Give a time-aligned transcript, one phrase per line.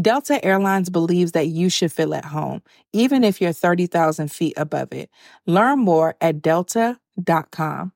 [0.00, 2.62] Delta Airlines believes that you should feel at home,
[2.92, 5.10] even if you're 30,000 feet above it.
[5.46, 7.92] Learn more at delta.com.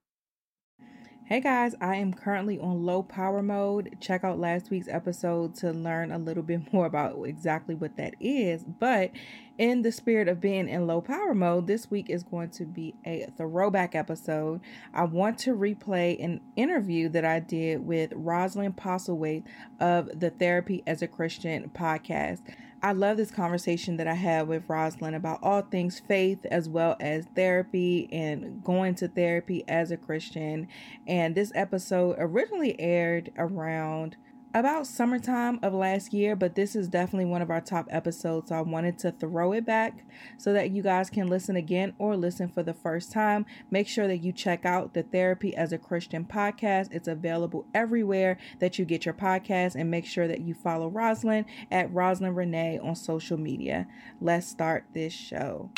[1.24, 3.96] Hey guys, I am currently on low power mode.
[4.00, 8.14] Check out last week's episode to learn a little bit more about exactly what that
[8.20, 8.62] is.
[8.62, 9.10] But
[9.58, 12.94] in the spirit of being in low power mode, this week is going to be
[13.04, 14.60] a throwback episode.
[14.92, 19.44] I want to replay an interview that I did with Rosalind Postlethwaite
[19.80, 22.40] of the Therapy as a Christian podcast.
[22.82, 26.96] I love this conversation that I had with Rosalind about all things faith as well
[27.00, 30.68] as therapy and going to therapy as a Christian.
[31.06, 34.16] And this episode originally aired around
[34.54, 38.48] about summertime of last year, but this is definitely one of our top episodes.
[38.48, 40.04] So I wanted to throw it back
[40.38, 43.44] so that you guys can listen again or listen for the first time.
[43.70, 46.88] Make sure that you check out the Therapy as a Christian podcast.
[46.90, 51.46] It's available everywhere that you get your podcast, and make sure that you follow Rosalind
[51.70, 53.86] at Rosalind Renee on social media.
[54.20, 55.70] Let's start this show.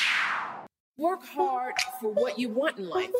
[0.97, 3.11] Work hard for what you want in life.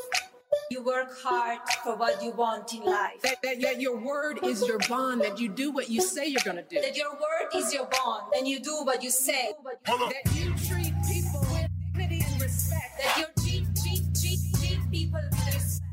[0.71, 3.21] You work hard for what you want in life.
[3.23, 6.43] That, that, that your word is your bond, that you do what you say you're
[6.45, 6.81] going to do.
[6.81, 9.53] That your word is your bond, and you do what you say.
[9.87, 13.03] That you treat people with dignity and respect.
[13.03, 15.85] That you treat, treat, treat, treat people with respect.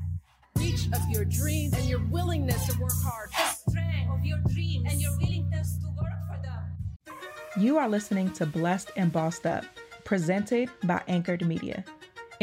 [0.57, 3.29] Reach of your dreams and your willingness to work hard.
[3.31, 7.15] The strength of your dreams and your willingness to work for them.
[7.57, 9.65] You are listening to Blessed and Bossed Up,
[10.03, 11.83] presented by Anchored Media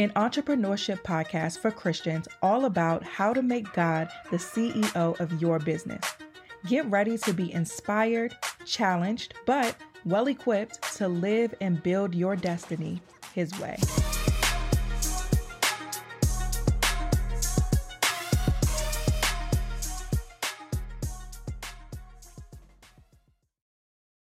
[0.03, 5.59] an entrepreneurship podcast for Christians all about how to make God the CEO of your
[5.59, 6.03] business.
[6.67, 9.75] Get ready to be inspired, challenged, but
[10.05, 13.01] well equipped to live and build your destiny
[13.33, 13.77] His way.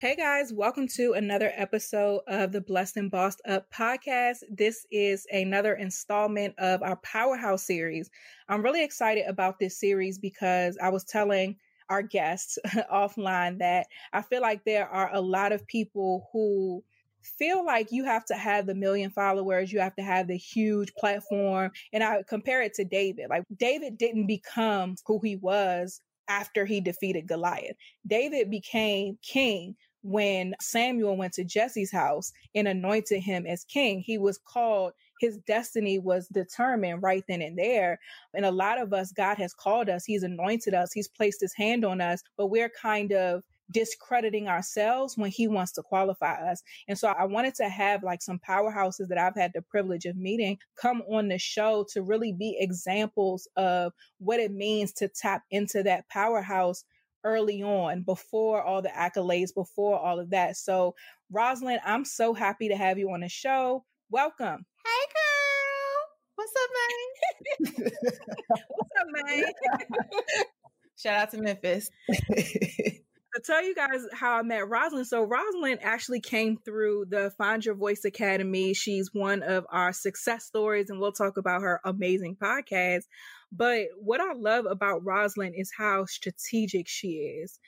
[0.03, 4.39] Hey guys, welcome to another episode of the Blessed and Bossed Up podcast.
[4.49, 8.09] This is another installment of our Powerhouse series.
[8.49, 11.57] I'm really excited about this series because I was telling
[11.91, 12.59] our guests
[12.91, 16.83] offline that I feel like there are a lot of people who
[17.21, 20.95] feel like you have to have the million followers, you have to have the huge
[20.95, 21.73] platform.
[21.93, 23.27] And I compare it to David.
[23.29, 27.77] Like David didn't become who he was after he defeated Goliath.
[28.07, 34.01] David became king when Samuel went to Jesse's house and anointed him as king.
[34.01, 37.99] He was called, his destiny was determined right then and there.
[38.35, 41.55] And a lot of us, God has called us, He's anointed us, He's placed His
[41.55, 46.63] hand on us, but we're kind of discrediting ourselves when he wants to qualify us.
[46.89, 50.17] And so I wanted to have like some powerhouses that I've had the privilege of
[50.17, 55.43] meeting come on the show to really be examples of what it means to tap
[55.51, 56.85] into that powerhouse
[57.25, 60.57] early on before all the accolades, before all of that.
[60.57, 60.95] So,
[61.31, 63.85] Rosalind, I'm so happy to have you on the show.
[64.11, 64.65] Welcome.
[64.85, 66.01] Hey, girl.
[66.37, 67.93] What's up, man?
[68.69, 69.45] What's up, man?
[70.97, 71.91] Shout out to Memphis.
[73.35, 75.07] to tell you guys how I met Rosalind.
[75.07, 78.75] So Rosalind actually came through the Find Your Voice Academy.
[78.75, 83.05] She's one of our success stories, and we'll talk about her amazing podcast.
[83.53, 87.09] But what I love about Rosalind is how strategic she
[87.43, 87.59] is.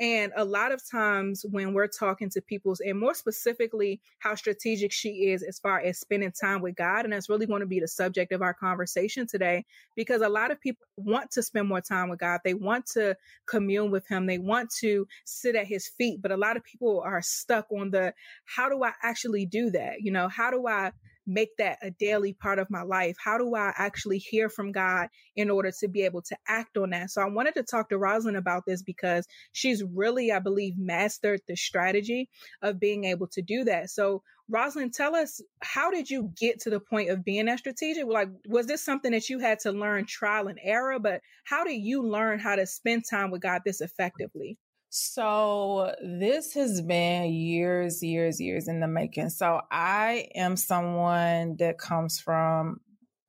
[0.00, 4.92] And a lot of times when we're talking to people, and more specifically, how strategic
[4.92, 7.04] she is as far as spending time with God.
[7.04, 10.50] And that's really going to be the subject of our conversation today, because a lot
[10.50, 12.40] of people want to spend more time with God.
[12.42, 13.14] They want to
[13.46, 14.24] commune with Him.
[14.24, 16.22] They want to sit at His feet.
[16.22, 18.14] But a lot of people are stuck on the
[18.46, 20.00] how do I actually do that?
[20.00, 20.92] You know, how do I
[21.26, 23.16] make that a daily part of my life?
[23.22, 26.90] How do I actually hear from God in order to be able to act on
[26.90, 27.10] that?
[27.10, 31.40] So I wanted to talk to Rosalind about this because she's really, I believe, mastered
[31.46, 32.28] the strategy
[32.62, 33.90] of being able to do that.
[33.90, 38.06] So Rosalind, tell us how did you get to the point of being that strategic?
[38.06, 40.98] Like, was this something that you had to learn trial and error?
[40.98, 44.58] But how did you learn how to spend time with God this effectively?
[44.92, 49.30] So this has been years, years, years in the making.
[49.30, 52.80] So I am someone that comes from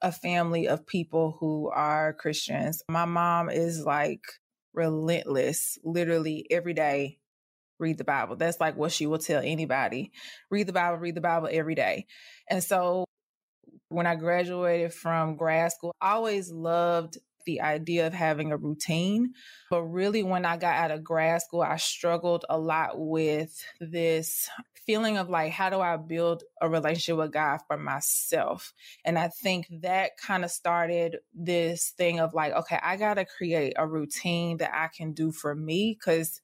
[0.01, 2.81] a family of people who are Christians.
[2.89, 4.23] My mom is like
[4.73, 7.19] relentless, literally every day.
[7.79, 8.37] Read the Bible.
[8.37, 10.11] That's like what she will tell anybody.
[10.49, 12.07] Read the Bible, read the Bible every day.
[12.49, 13.05] And so
[13.89, 19.33] when I graduated from grad school, I always loved the idea of having a routine.
[19.69, 24.49] But really, when I got out of grad school, I struggled a lot with this
[24.85, 28.73] feeling of like, how do I build a relationship with God for myself?
[29.05, 33.25] And I think that kind of started this thing of like, okay, I got to
[33.25, 35.97] create a routine that I can do for me.
[36.03, 36.41] Cause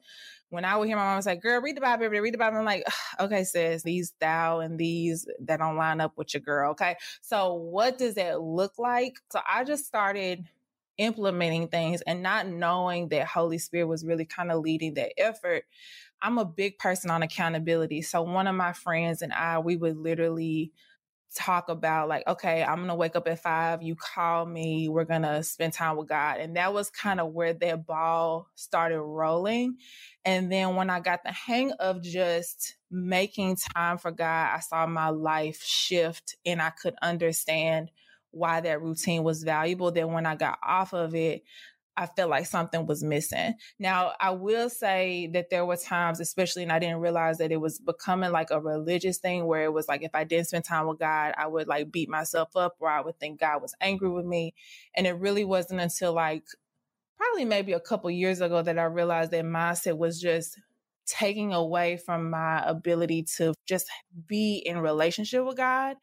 [0.50, 2.38] when I would hear my mom say, girl, read the Bible every day, read the
[2.38, 2.86] Bible, I'm like,
[3.20, 6.72] okay, sis, these thou and these that don't line up with your girl.
[6.72, 6.96] Okay.
[7.22, 9.16] So what does that look like?
[9.32, 10.48] So I just started
[10.98, 15.64] implementing things and not knowing that Holy Spirit was really kind of leading that effort.
[16.22, 18.02] I'm a big person on accountability.
[18.02, 20.72] So one of my friends and I, we would literally
[21.36, 23.84] talk about like, okay, I'm to wake up at five.
[23.84, 24.90] You call me.
[24.90, 26.40] We're to spend time with God.
[26.40, 29.78] And that was kind of where that ball started rolling.
[30.26, 34.88] And then when I got the hang of just making time for God, I saw
[34.88, 37.92] my life shift and I could understand
[38.38, 39.92] why that routine was valuable.
[39.92, 41.44] Then when I got off of it,
[42.00, 43.56] I felt like something was missing.
[43.80, 47.60] Now, I will say that there were times, especially, and I didn't realize that it
[47.60, 50.86] was becoming like a religious thing where it was like if I didn't spend time
[50.86, 54.10] with God, I would like beat myself up or I would think God was angry
[54.10, 54.54] with me.
[54.96, 56.44] And it really wasn't until like
[57.18, 60.60] probably maybe a couple years ago that I realized that mindset was just
[61.08, 63.88] taking away from my ability to just
[64.28, 65.96] be in relationship with God.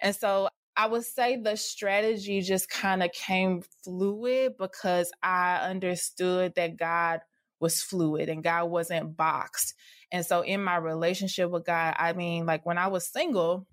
[0.00, 6.54] And so I would say the strategy just kind of came fluid because I understood
[6.56, 7.20] that God
[7.60, 9.74] was fluid and God wasn't boxed.
[10.12, 13.66] And so in my relationship with God, I mean, like when I was single,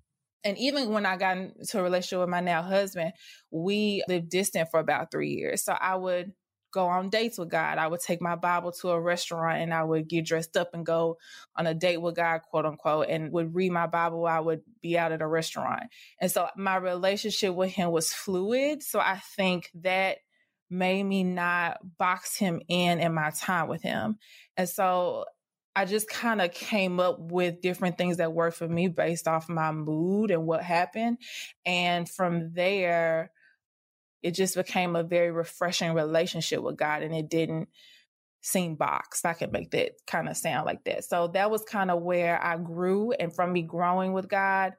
[0.46, 3.14] and even when I got into a relationship with my now husband,
[3.52, 5.64] we lived distant for about three years.
[5.64, 6.34] So I would
[6.74, 7.78] go on dates with God.
[7.78, 10.86] I would take my Bible to a restaurant and I would get dressed up and
[10.86, 11.18] go
[11.56, 14.98] on a date with God, quote unquote, and would read my Bible I would be
[14.98, 15.84] out at a restaurant.
[16.20, 18.82] And so my relationship with him was fluid.
[18.84, 20.18] So I think that
[20.70, 24.18] made me not box him in in my time with him.
[24.58, 25.26] And so
[25.76, 29.50] I just kind of came up with different things that worked for me based off
[29.50, 31.18] my mood and what happened.
[31.66, 33.32] And from there,
[34.24, 37.68] it just became a very refreshing relationship with God and it didn't
[38.42, 39.26] seem boxed.
[39.26, 41.04] I can make that kind of sound like that.
[41.04, 43.12] So that was kind of where I grew.
[43.12, 44.74] And from me growing with God,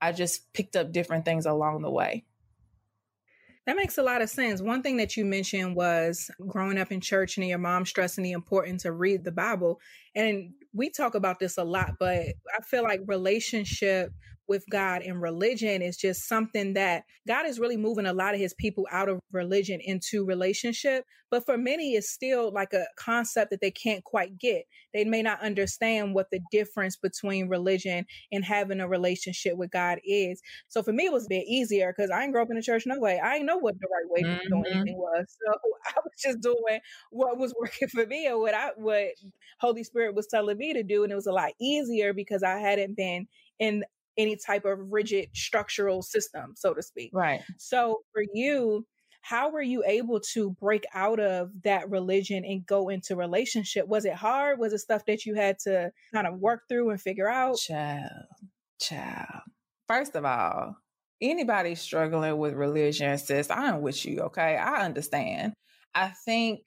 [0.00, 2.24] I just picked up different things along the way.
[3.66, 4.60] That makes a lot of sense.
[4.60, 8.32] One thing that you mentioned was growing up in church and your mom stressing the
[8.32, 9.80] importance of read the Bible.
[10.14, 12.26] And we talk about this a lot, but
[12.58, 14.10] I feel like relationship
[14.52, 18.40] with God and religion is just something that God is really moving a lot of
[18.40, 21.06] his people out of religion into relationship.
[21.30, 24.64] But for many, it's still like a concept that they can't quite get.
[24.92, 30.00] They may not understand what the difference between religion and having a relationship with God
[30.04, 30.42] is.
[30.68, 32.62] So for me, it was a bit easier because I ain't grow up in the
[32.62, 33.18] church no way.
[33.24, 34.48] I didn't know what the right way mm-hmm.
[34.50, 35.38] doing anything was.
[35.46, 35.52] So
[35.86, 36.80] I was just doing
[37.10, 39.12] what was working for me or what I what
[39.60, 41.04] Holy Spirit was telling me to do.
[41.04, 43.26] And it was a lot easier because I hadn't been
[43.58, 43.84] in
[44.16, 47.10] any type of rigid structural system, so to speak.
[47.12, 47.40] Right.
[47.58, 48.86] So for you,
[49.22, 53.86] how were you able to break out of that religion and go into relationship?
[53.86, 54.58] Was it hard?
[54.58, 57.56] Was it stuff that you had to kind of work through and figure out?
[57.56, 58.10] Child,
[58.80, 59.42] child.
[59.88, 60.76] First of all,
[61.20, 64.56] anybody struggling with religion says, I'm with you, okay?
[64.56, 65.52] I understand.
[65.94, 66.60] I think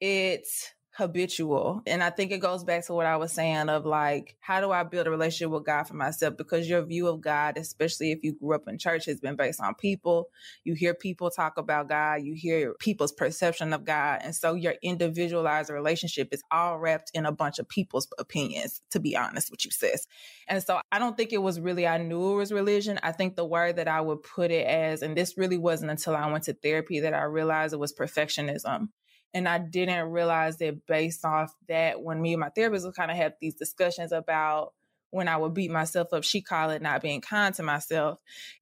[0.00, 1.82] it's habitual.
[1.86, 4.72] And I think it goes back to what I was saying of like, how do
[4.72, 6.38] I build a relationship with God for myself?
[6.38, 9.60] Because your view of God, especially if you grew up in church, has been based
[9.60, 10.30] on people.
[10.64, 14.20] You hear people talk about God, you hear people's perception of God.
[14.22, 18.98] And so your individualized relationship is all wrapped in a bunch of people's opinions, to
[18.98, 20.06] be honest with you, sis.
[20.48, 22.98] And so I don't think it was really, I knew it was religion.
[23.02, 26.16] I think the word that I would put it as, and this really wasn't until
[26.16, 28.88] I went to therapy that I realized it was perfectionism.
[29.36, 33.10] And I didn't realize that based off that, when me and my therapist would kind
[33.10, 34.72] of have these discussions about
[35.10, 38.18] when I would beat myself up, she called it not being kind to myself.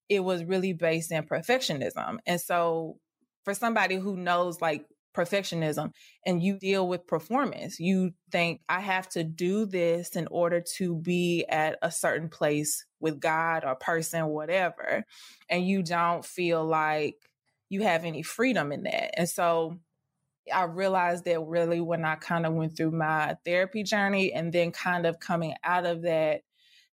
[0.09, 2.19] It was really based in perfectionism.
[2.27, 2.99] And so
[3.45, 5.93] for somebody who knows like perfectionism
[6.27, 7.79] and you deal with performance.
[7.79, 12.85] You think, I have to do this in order to be at a certain place
[12.99, 15.05] with God or person, whatever.
[15.49, 17.15] And you don't feel like
[17.69, 19.17] you have any freedom in that.
[19.17, 19.79] And so
[20.53, 24.73] I realized that really when I kind of went through my therapy journey and then
[24.73, 26.43] kind of coming out of that,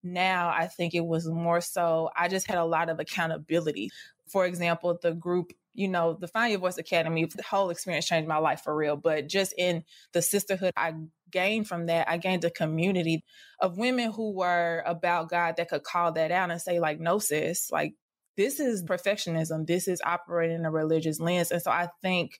[0.03, 3.89] now I think it was more so I just had a lot of accountability.
[4.27, 8.27] For example, the group you know, the Find Your Voice Academy, the whole experience changed
[8.27, 8.97] my life for real.
[8.97, 10.93] But just in the sisterhood I
[11.31, 13.23] gained from that, I gained a community
[13.61, 17.19] of women who were about God that could call that out and say, like, no,
[17.19, 17.93] sis, like,
[18.35, 19.67] this is perfectionism.
[19.67, 21.51] This is operating in a religious lens.
[21.51, 22.39] And so I think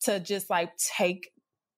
[0.00, 1.30] to just like take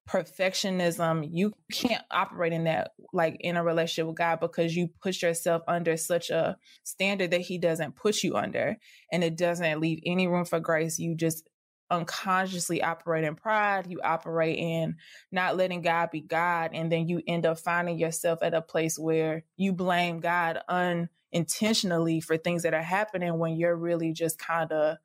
[0.08, 5.22] perfectionism you can't operate in that like in a relationship with god because you push
[5.22, 8.76] yourself under such a standard that he doesn't put you under
[9.12, 10.98] and it doesn't leave any room for grace.
[10.98, 11.48] You just
[11.92, 13.86] unconsciously operate in pride.
[13.86, 14.96] You operate in
[15.30, 18.98] not letting god be god and then you end up finding yourself at a place
[18.98, 24.72] where you blame god unintentionally for things that are happening when you're really just kind
[24.72, 24.96] of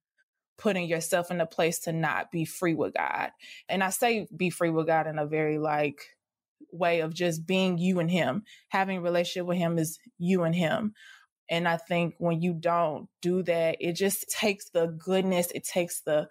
[0.57, 3.31] putting yourself in a place to not be free with God.
[3.69, 6.01] And I say be free with God in a very like
[6.71, 8.43] way of just being you and him.
[8.69, 10.93] Having relationship with him is you and him.
[11.49, 16.01] And I think when you don't do that, it just takes the goodness, it takes
[16.01, 16.27] the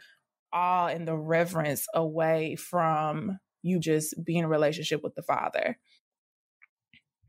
[0.52, 5.78] awe and the reverence away from you just being in relationship with the Father.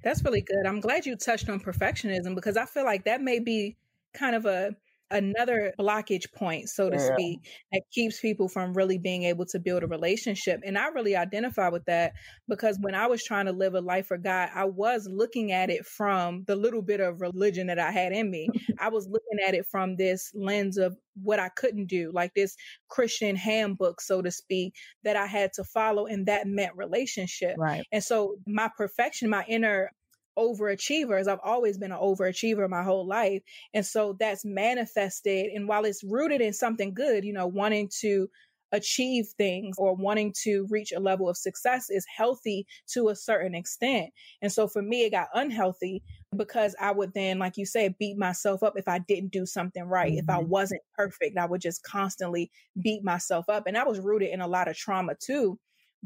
[0.04, 0.68] That's really good.
[0.68, 3.77] I'm glad you touched on perfectionism because I feel like that may be
[4.13, 4.75] kind of a
[5.12, 7.14] another blockage point, so to yeah.
[7.14, 7.40] speak,
[7.72, 10.62] that keeps people from really being able to build a relationship.
[10.66, 12.14] And I really identify with that
[12.48, 15.70] because when I was trying to live a life for God, I was looking at
[15.70, 18.50] it from the little bit of religion that I had in me.
[18.80, 22.56] I was looking at it from this lens of what I couldn't do, like this
[22.90, 27.56] Christian handbook, so to speak, that I had to follow, and that meant relationship.
[27.58, 27.86] Right.
[27.92, 29.92] And so my perfection, my inner
[30.38, 31.27] overachievers.
[31.27, 33.41] I've always been an overachiever my whole life.
[33.74, 35.48] And so that's manifested.
[35.53, 38.29] And while it's rooted in something good, you know, wanting to
[38.72, 43.56] achieve things or wanting to reach a level of success is healthy to a certain
[43.56, 44.10] extent.
[44.41, 46.03] And so for me, it got unhealthy
[46.36, 49.84] because I would then, like you said, beat myself up if I didn't do something
[49.84, 50.12] right.
[50.12, 50.20] Mm-hmm.
[50.20, 50.50] If I mm-hmm.
[50.50, 52.51] wasn't perfect, I would just constantly
[52.82, 53.63] beat myself up.
[53.67, 55.58] And I was rooted in a lot of trauma too.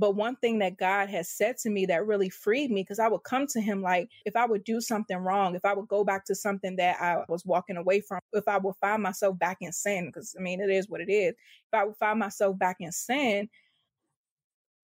[0.01, 3.07] But one thing that God has said to me that really freed me, because I
[3.07, 6.03] would come to Him like, if I would do something wrong, if I would go
[6.03, 9.59] back to something that I was walking away from, if I would find myself back
[9.61, 11.33] in sin, because I mean, it is what it is.
[11.33, 13.47] If I would find myself back in sin,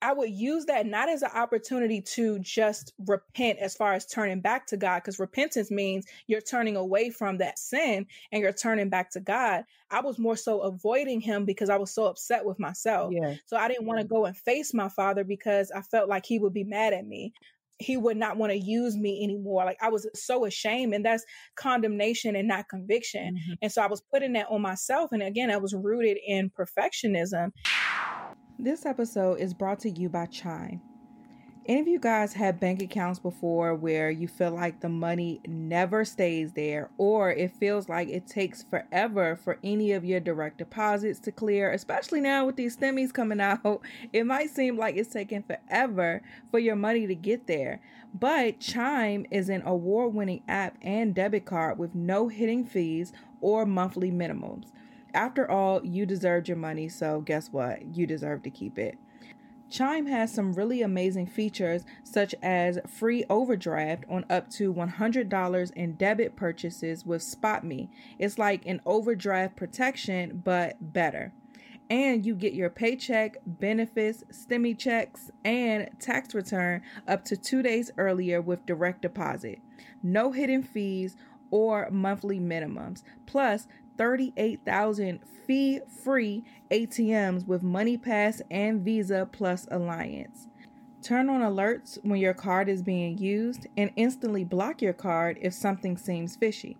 [0.01, 4.41] I would use that not as an opportunity to just repent as far as turning
[4.41, 8.89] back to God, because repentance means you're turning away from that sin and you're turning
[8.89, 9.63] back to God.
[9.89, 13.11] I was more so avoiding him because I was so upset with myself.
[13.11, 13.35] Yeah.
[13.45, 16.37] So I didn't want to go and face my father because I felt like he
[16.37, 17.33] would be mad at me.
[17.79, 19.63] He would not want to use me anymore.
[19.63, 21.23] Like I was so ashamed, and that's
[21.55, 23.35] condemnation and not conviction.
[23.35, 23.53] Mm-hmm.
[23.61, 25.11] And so I was putting that on myself.
[25.11, 27.51] And again, I was rooted in perfectionism.
[28.59, 30.81] This episode is brought to you by Chime.
[31.67, 36.03] Any of you guys have bank accounts before where you feel like the money never
[36.03, 41.19] stays there, or it feels like it takes forever for any of your direct deposits
[41.19, 43.81] to clear, especially now with these stimmies coming out?
[44.11, 47.79] It might seem like it's taking forever for your money to get there.
[48.11, 53.67] But Chime is an award winning app and debit card with no hidden fees or
[53.67, 54.71] monthly minimums.
[55.17, 57.95] After all, you deserved your money, so guess what?
[57.95, 58.99] You deserve to keep it.
[59.67, 65.93] Chime has some really amazing features, such as free overdraft on up to $100 in
[65.93, 67.89] debit purchases with SpotMe.
[68.19, 71.33] It's like an overdraft protection, but better.
[71.89, 77.89] And you get your paycheck, benefits, stimmy checks, and tax return up to two days
[77.97, 79.61] earlier with direct deposit.
[80.03, 81.15] No hidden fees
[81.49, 83.01] or monthly minimums.
[83.25, 90.47] Plus, 38,000 fee free ATMs with MoneyPass and Visa Plus Alliance.
[91.01, 95.53] Turn on alerts when your card is being used and instantly block your card if
[95.53, 96.77] something seems fishy.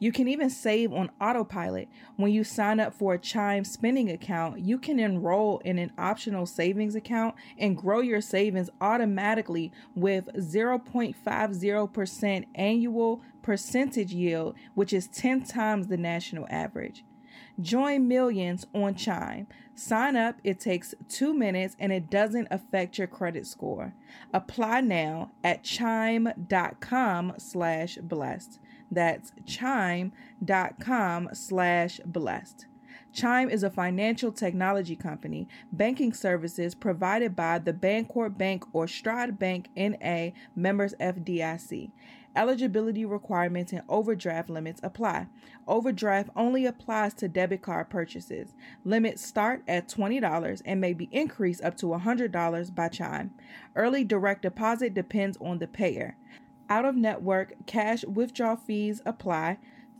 [0.00, 1.90] You can even save on autopilot.
[2.16, 6.46] When you sign up for a Chime spending account, you can enroll in an optional
[6.46, 15.44] savings account and grow your savings automatically with 0.50% annual percentage yield, which is 10
[15.44, 17.04] times the national average.
[17.60, 19.46] Join millions on Chime.
[19.80, 23.94] Sign up, it takes two minutes and it doesn't affect your credit score.
[24.30, 28.58] Apply now at chime.com slash blessed.
[28.90, 32.66] That's chime.com slash blessed.
[33.14, 39.38] Chime is a financial technology company, banking services provided by the Bancorp Bank or Stride
[39.38, 41.90] Bank NA members FDIC.
[42.36, 45.26] Eligibility requirements and overdraft limits apply.
[45.66, 48.54] Overdraft only applies to debit card purchases.
[48.84, 53.32] Limits start at $20 and may be increased up to $100 by Chime.
[53.74, 56.16] Early direct deposit depends on the payer.
[56.68, 59.58] Out of network cash withdrawal fees apply.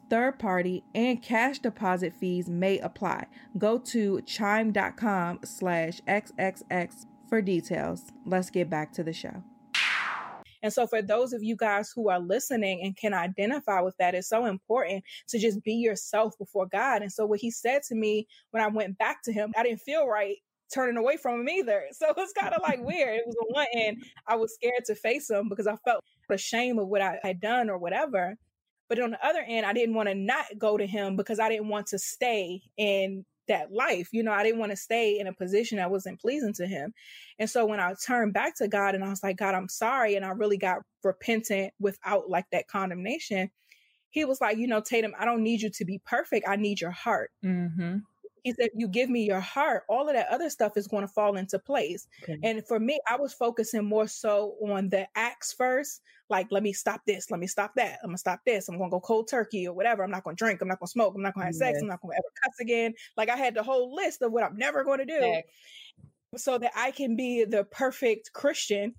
[0.08, 3.26] Third party and cash deposit fees may apply.
[3.58, 8.12] Go to chime.com slash XXX for details.
[8.24, 9.42] Let's get back to the show.
[10.62, 14.14] And so, for those of you guys who are listening and can identify with that,
[14.14, 17.02] it's so important to just be yourself before God.
[17.02, 19.80] And so, what he said to me when I went back to him, I didn't
[19.80, 20.36] feel right
[20.72, 21.84] turning away from him either.
[21.92, 23.16] So, it was kind of like weird.
[23.16, 26.78] It was on one end, I was scared to face him because I felt ashamed
[26.78, 28.36] of what I had done or whatever.
[28.88, 31.48] But on the other end, I didn't want to not go to him because I
[31.48, 34.08] didn't want to stay in that life.
[34.12, 36.94] You know, I didn't want to stay in a position that wasn't pleasing to him.
[37.38, 40.16] And so when I turned back to God and I was like, God, I'm sorry.
[40.16, 43.50] And I really got repentant without like that condemnation.
[44.10, 46.46] He was like, you know, Tatum, I don't need you to be perfect.
[46.48, 47.30] I need your heart.
[47.44, 47.98] Mm-hmm.
[48.44, 51.12] He said, You give me your heart, all of that other stuff is going to
[51.12, 52.06] fall into place.
[52.22, 52.38] Okay.
[52.42, 56.02] And for me, I was focusing more so on the acts first.
[56.28, 58.88] Like, let me stop this, let me stop that, I'm gonna stop this, I'm gonna
[58.88, 60.04] go cold turkey or whatever.
[60.04, 62.00] I'm not gonna drink, I'm not gonna smoke, I'm not gonna have sex, I'm not
[62.00, 62.94] gonna ever cuss again.
[63.16, 65.42] Like, I had the whole list of what I'm never gonna do
[66.36, 68.94] so that I can be the perfect Christian.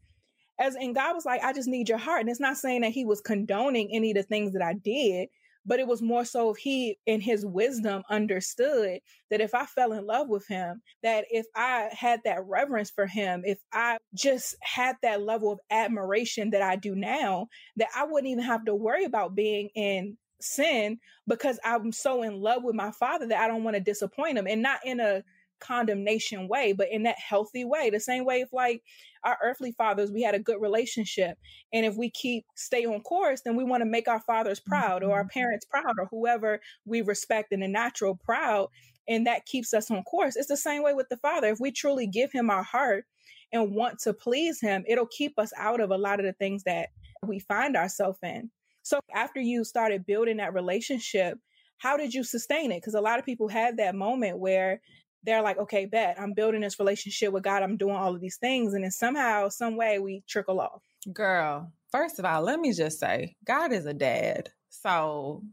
[0.59, 2.19] As and God was like, I just need your heart.
[2.19, 5.29] And it's not saying that he was condoning any of the things that I did,
[5.65, 8.99] but it was more so if he in his wisdom understood
[9.29, 13.05] that if I fell in love with him, that if I had that reverence for
[13.05, 18.05] him, if I just had that level of admiration that I do now, that I
[18.05, 22.75] wouldn't even have to worry about being in sin because I'm so in love with
[22.75, 25.23] my father that I don't want to disappoint him and not in a
[25.59, 27.89] condemnation way, but in that healthy way.
[27.89, 28.81] The same way if like
[29.23, 31.37] our earthly fathers, we had a good relationship.
[31.73, 35.03] And if we keep stay on course, then we want to make our fathers proud
[35.03, 35.39] or our mm-hmm.
[35.39, 38.69] parents proud or whoever we respect in the natural proud.
[39.07, 40.35] And that keeps us on course.
[40.35, 41.47] It's the same way with the father.
[41.47, 43.05] If we truly give him our heart
[43.51, 46.63] and want to please him, it'll keep us out of a lot of the things
[46.63, 46.89] that
[47.25, 48.49] we find ourselves in.
[48.83, 51.37] So after you started building that relationship,
[51.77, 52.77] how did you sustain it?
[52.77, 54.81] Because a lot of people had that moment where
[55.23, 57.63] they're like, okay, bet I'm building this relationship with God.
[57.63, 58.73] I'm doing all of these things.
[58.73, 60.81] And then somehow, some way we trickle off.
[61.13, 64.49] Girl, first of all, let me just say, God is a dad.
[64.69, 65.43] So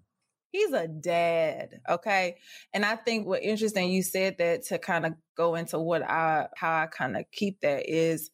[0.50, 1.81] he's a dad.
[1.88, 2.37] Okay.
[2.72, 6.48] And I think what interesting you said that to kind of go into what I
[6.57, 8.31] how I kind of keep that is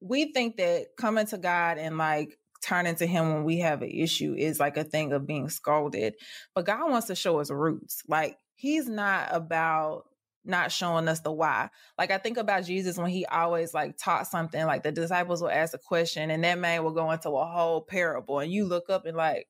[0.00, 3.90] we think that coming to God and like turning to him when we have an
[3.90, 6.14] issue is like a thing of being scolded.
[6.54, 8.02] But God wants to show us roots.
[8.06, 10.04] Like he's not about
[10.44, 11.70] not showing us the why.
[11.98, 15.50] Like I think about Jesus when he always like taught something, like the disciples will
[15.50, 18.90] ask a question and that man will go into a whole parable and you look
[18.90, 19.46] up and like,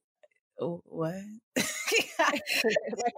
[0.60, 1.14] oh, what?
[1.56, 2.42] like,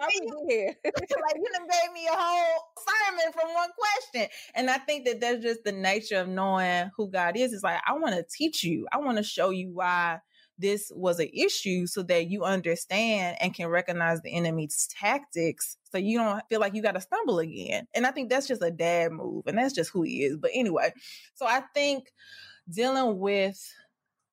[0.00, 0.76] how we get here?
[0.84, 4.30] like you done gave me a whole sermon from one question.
[4.54, 7.52] And I think that that's just the nature of knowing who God is.
[7.52, 8.86] It's like, I want to teach you.
[8.92, 10.20] I want to show you why
[10.62, 15.98] this was an issue so that you understand and can recognize the enemy's tactics so
[15.98, 17.86] you don't feel like you got to stumble again.
[17.94, 20.38] And I think that's just a dad move and that's just who he is.
[20.38, 20.92] But anyway,
[21.34, 22.12] so I think
[22.70, 23.60] dealing with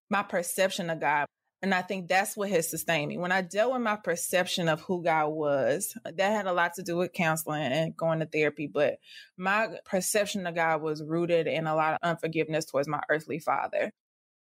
[0.09, 1.25] my perception of God
[1.61, 3.17] and I think that's what has sustained me.
[3.17, 6.83] When I dealt with my perception of who God was, that had a lot to
[6.83, 8.67] do with counseling and going to therapy.
[8.67, 8.99] But
[9.35, 13.91] my perception of God was rooted in a lot of unforgiveness towards my earthly father.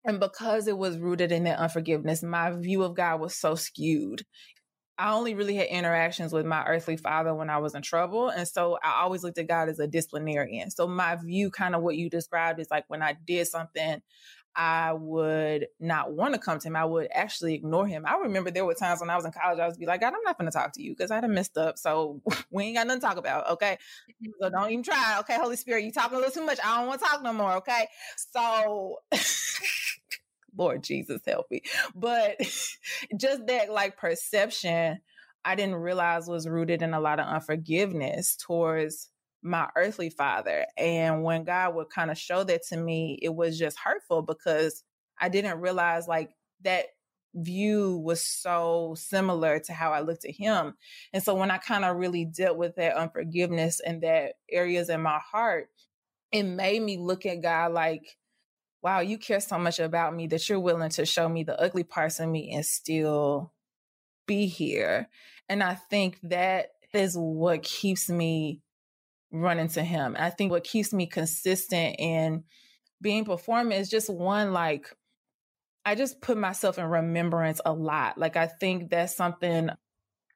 [0.05, 4.23] And because it was rooted in that unforgiveness, my view of God was so skewed.
[4.99, 8.29] I only really had interactions with my earthly father when I was in trouble.
[8.29, 10.71] And so I always looked at God as a disciplinarian.
[10.71, 14.03] So my view, kind of what you described, is like when I did something,
[14.57, 16.77] I would not want to come to him.
[16.77, 18.07] I would actually ignore him.
[18.07, 20.14] I remember there were times when I was in college, I would be like, God,
[20.14, 21.77] I'm not going to talk to you because I done messed up.
[21.79, 23.51] So we ain't got nothing to talk about.
[23.53, 23.79] Okay.
[24.40, 25.17] So don't even try.
[25.21, 25.37] Okay.
[25.37, 26.61] Holy Spirit, you talking a little too much.
[26.64, 27.55] I don't want to talk no more.
[27.55, 27.88] Okay.
[28.33, 28.99] So.
[30.57, 31.62] Lord Jesus, help me.
[31.95, 32.37] But
[33.17, 35.01] just that like perception,
[35.45, 39.11] I didn't realize was rooted in a lot of unforgiveness towards
[39.43, 40.67] my earthly father.
[40.77, 44.83] And when God would kind of show that to me, it was just hurtful because
[45.21, 46.31] I didn't realize like
[46.62, 46.87] that
[47.35, 50.75] view was so similar to how I looked at him.
[51.12, 55.03] And so when I kind of really dealt with that unforgiveness and that areas in
[55.03, 55.69] my heart,
[56.33, 58.17] it made me look at God like,
[58.85, 61.83] wow, you care so much about me that you're willing to show me the ugly
[61.83, 63.51] parts of me and still
[64.27, 65.09] be here.
[65.49, 68.61] And I think that is what keeps me
[69.33, 70.14] running to him.
[70.18, 72.44] I think what keeps me consistent in
[73.01, 74.94] being performant is just one like
[75.87, 78.18] I just put myself in remembrance a lot.
[78.18, 79.70] Like I think that's something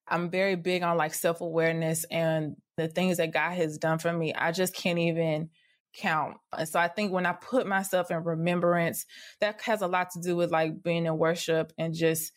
[0.07, 4.33] I'm very big on like self-awareness and the things that God has done for me.
[4.33, 5.51] I just can't even
[5.99, 6.37] count.
[6.57, 9.07] And so I think when I put myself in remembrance,
[9.41, 12.33] that has a lot to do with like being in worship and just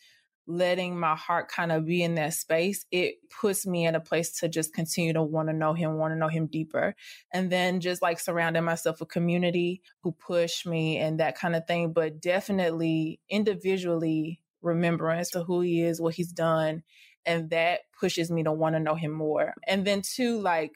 [0.46, 4.40] letting my heart kind of be in that space, it puts me in a place
[4.40, 6.94] to just continue to want to know him, want to know him deeper.
[7.32, 11.66] And then just like surrounding myself with community who push me and that kind of
[11.66, 11.92] thing.
[11.92, 16.82] But definitely individually remembrance to who he is, what he's done.
[17.24, 19.54] And that pushes me to want to know him more.
[19.68, 20.72] And then two, like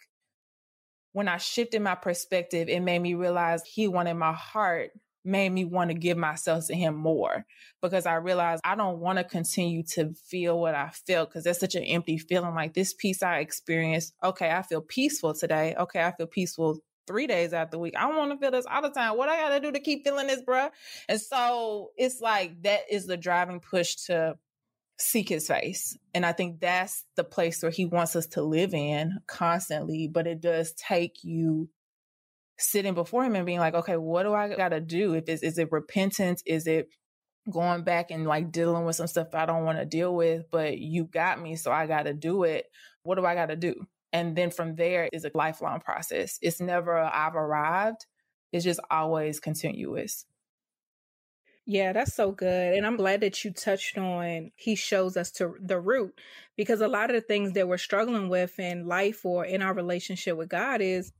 [1.16, 4.90] when I shifted my perspective, it made me realize he wanted my heart
[5.24, 7.46] made me want to give myself to him more
[7.80, 11.58] because I realized I don't want to continue to feel what I felt because that's
[11.58, 12.54] such an empty feeling.
[12.54, 15.74] Like this peace I experienced, okay, I feel peaceful today.
[15.78, 17.94] Okay, I feel peaceful three days out the week.
[17.96, 19.16] I don't want to feel this all the time.
[19.16, 20.70] What I got to do to keep feeling this, bruh?
[21.08, 24.36] And so it's like that is the driving push to
[24.98, 25.96] seek his face.
[26.14, 30.26] And I think that's the place where he wants us to live in constantly, but
[30.26, 31.68] it does take you
[32.58, 35.14] sitting before him and being like, okay, what do I got to do?
[35.14, 36.42] If it's, is it repentance?
[36.46, 36.88] Is it
[37.50, 40.78] going back and like dealing with some stuff I don't want to deal with, but
[40.78, 42.66] you got me, so I got to do it.
[43.02, 43.74] What do I got to do?
[44.12, 46.38] And then from there is a lifelong process.
[46.40, 48.06] It's never I've arrived.
[48.52, 50.24] It's just always continuous.
[51.66, 52.74] Yeah, that's so good.
[52.74, 56.18] And I'm glad that you touched on he shows us to the root
[56.56, 59.74] because a lot of the things that we're struggling with in life or in our
[59.74, 61.12] relationship with God is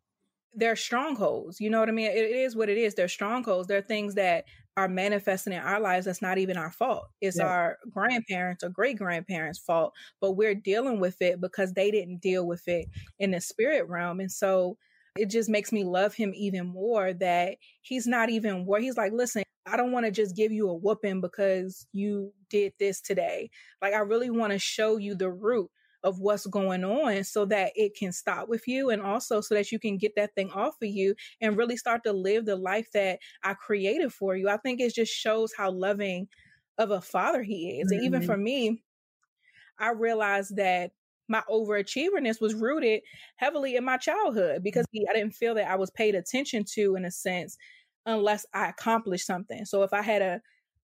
[0.54, 1.61] they're strongholds.
[1.61, 2.12] You know what I mean?
[2.12, 2.94] It, is what it is.
[2.94, 3.66] They're strongholds.
[3.66, 4.44] They're things that
[4.76, 7.09] are manifesting in our lives that's not even our fault.
[7.20, 7.46] It's yeah.
[7.46, 12.46] our grandparents or great grandparents' fault, but we're dealing with it because they didn't deal
[12.46, 12.87] with it
[13.18, 14.20] in the spirit realm.
[14.20, 14.78] And so
[15.18, 19.12] it just makes me love him even more that he's not even where he's like,
[19.12, 23.50] listen, I don't want to just give you a whooping because you did this today.
[23.83, 25.70] Like, I really want to show you the root
[26.05, 29.72] of what's going on so that it can stop with you and also so that
[29.72, 32.87] you can get that thing off of you and really start to live the life
[32.94, 34.48] that I created for you.
[34.48, 36.29] I think it just shows how loving
[36.79, 37.88] of a father he is.
[37.88, 37.94] Mm-hmm.
[37.94, 38.31] And even mm-hmm.
[38.31, 38.83] for me,
[39.79, 40.92] I realized that
[41.29, 43.02] my overachieverness was rooted
[43.35, 47.05] heavily in my childhood because I didn't feel that I was paid attention to in
[47.05, 47.57] a sense
[48.07, 49.64] unless I accomplish something.
[49.64, 50.40] So if I had a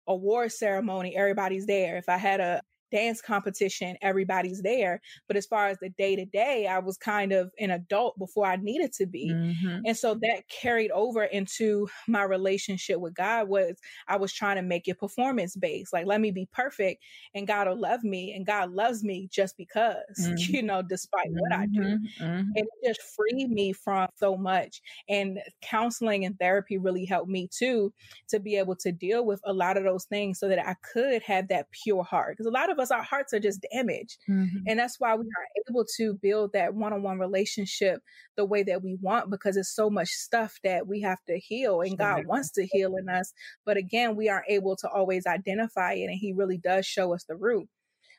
[0.07, 1.97] award ceremony, everybody's there.
[1.97, 2.61] If I had a
[2.93, 5.01] dance competition, everybody's there.
[5.27, 8.47] But as far as the day to day, I was kind of an adult before
[8.47, 9.31] I needed to be.
[9.33, 9.81] Mm-hmm.
[9.87, 13.77] And so that carried over into my relationship with God was
[14.07, 15.93] I was trying to make it performance based.
[15.93, 17.03] Like, let me be perfect
[17.35, 18.35] and God will love me.
[18.35, 20.55] And God loves me just because, mm-hmm.
[20.55, 21.39] you know, despite mm-hmm.
[21.39, 21.81] what I do.
[22.21, 22.25] Mm-hmm.
[22.25, 24.83] And it just freed me from so much.
[25.09, 27.93] And counseling and therapy really helped me too
[28.29, 31.23] to be able to deal with a lot of those things so that I could
[31.23, 32.37] have that pure heart.
[32.37, 34.19] Because a lot of us, our hearts are just damaged.
[34.29, 34.59] Mm-hmm.
[34.67, 38.03] And that's why we are able to build that one on one relationship
[38.37, 41.81] the way that we want because it's so much stuff that we have to heal
[41.81, 43.33] and God wants to heal in us.
[43.65, 46.05] But again, we aren't able to always identify it.
[46.05, 47.69] And He really does show us the root.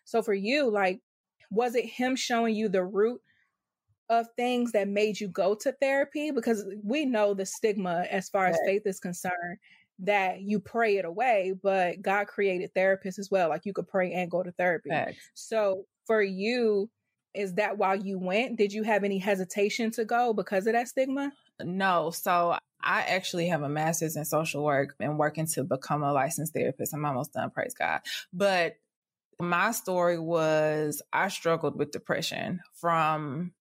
[0.06, 1.02] So for you, like,
[1.52, 3.22] was it Him showing you the root?
[4.10, 8.48] of things that made you go to therapy because we know the stigma as far
[8.48, 9.58] as faith is concerned
[10.00, 13.50] that you pray it away, but God created therapists as well.
[13.50, 14.90] Like you could pray and go to therapy.
[15.34, 16.90] So for you,
[17.34, 18.58] is that why you went?
[18.58, 21.32] Did you have any hesitation to go because of that stigma?
[21.64, 22.12] No.
[22.12, 26.54] So I actually have a master's in social work and working to become a licensed
[26.54, 26.94] therapist.
[26.94, 28.02] I'm almost done, praise God.
[28.34, 28.76] But
[29.40, 33.54] my story was I struggled with depression from,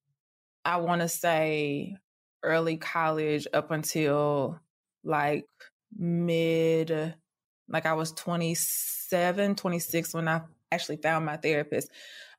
[0.65, 1.97] I want to say,
[2.43, 4.61] early college up until
[5.05, 5.47] like
[5.97, 7.15] mid,
[7.69, 11.91] like I was 27, 26 when I actually found my therapist.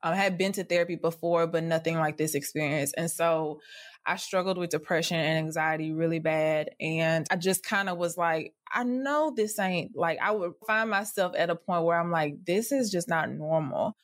[0.01, 2.93] Um, I had been to therapy before, but nothing like this experience.
[2.93, 3.61] And so
[4.05, 6.71] I struggled with depression and anxiety really bad.
[6.79, 10.89] And I just kind of was like, I know this ain't like, I would find
[10.89, 13.95] myself at a point where I'm like, this is just not normal.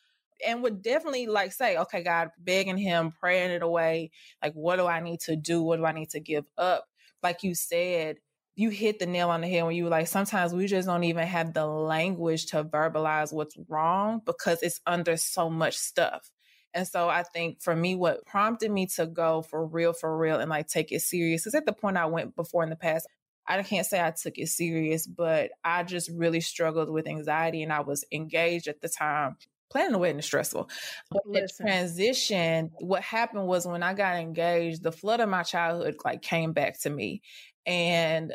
[0.47, 4.11] And would definitely like say, okay, God, begging Him, praying it away.
[4.41, 5.61] Like, what do I need to do?
[5.61, 6.85] What do I need to give up?
[7.21, 8.17] Like you said,
[8.59, 11.05] you hit the nail on the head when you were like, sometimes we just don't
[11.05, 16.29] even have the language to verbalize what's wrong because it's under so much stuff.
[16.73, 20.41] And so I think for me, what prompted me to go for real, for real,
[20.41, 23.07] and like take it serious is at the point I went before in the past.
[23.47, 27.71] I can't say I took it serious, but I just really struggled with anxiety and
[27.71, 29.37] I was engaged at the time.
[29.71, 30.69] Planning a wedding is stressful.
[31.09, 35.95] But the transition, what happened was when I got engaged, the flood of my childhood
[36.03, 37.21] like came back to me.
[37.65, 38.33] And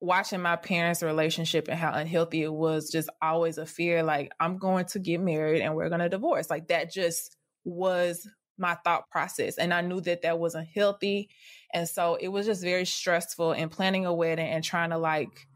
[0.00, 4.58] watching my parents' relationship and how unhealthy it was, just always a fear like, I'm
[4.58, 6.48] going to get married and we're going to divorce.
[6.48, 9.58] Like that just was my thought process.
[9.58, 11.28] And I knew that that wasn't healthy.
[11.72, 15.46] And so it was just very stressful in planning a wedding and trying to like,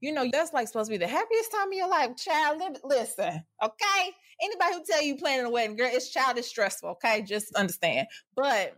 [0.00, 2.62] you know, that's like supposed to be the happiest time of your life, child.
[2.84, 4.12] Listen, okay?
[4.40, 7.22] Anybody who tell you planning a wedding, girl, it's childish stressful, okay?
[7.22, 8.06] Just understand.
[8.36, 8.74] But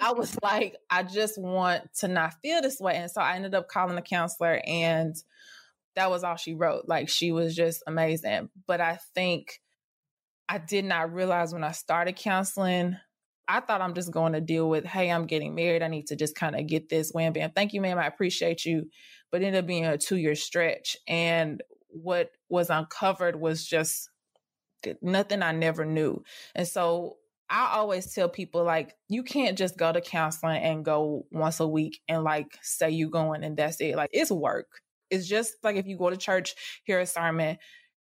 [0.00, 2.96] I was like, I just want to not feel this way.
[2.96, 5.14] And so I ended up calling the counselor and
[5.96, 6.84] that was all she wrote.
[6.86, 8.50] Like she was just amazing.
[8.66, 9.60] But I think
[10.48, 12.96] I did not realize when I started counseling,
[13.48, 15.82] I thought I'm just going to deal with, hey, I'm getting married.
[15.82, 17.50] I need to just kind of get this wham bam.
[17.50, 17.98] Thank you, ma'am.
[17.98, 18.90] I appreciate you.
[19.30, 20.96] But ended up being a two year stretch.
[21.06, 24.10] And what was uncovered was just
[25.02, 26.22] nothing I never knew.
[26.54, 27.16] And so
[27.50, 31.66] I always tell people like you can't just go to counseling and go once a
[31.66, 33.96] week and like say you going and that's it.
[33.96, 34.66] Like it's work.
[35.10, 37.56] It's just like if you go to church, hear a sermon,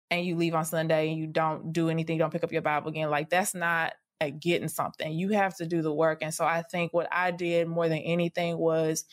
[0.10, 2.90] and you leave on Sunday and you don't do anything, don't pick up your Bible
[2.90, 3.10] again.
[3.10, 5.12] Like that's not like getting something.
[5.14, 6.20] You have to do the work.
[6.22, 9.06] And so I think what I did more than anything was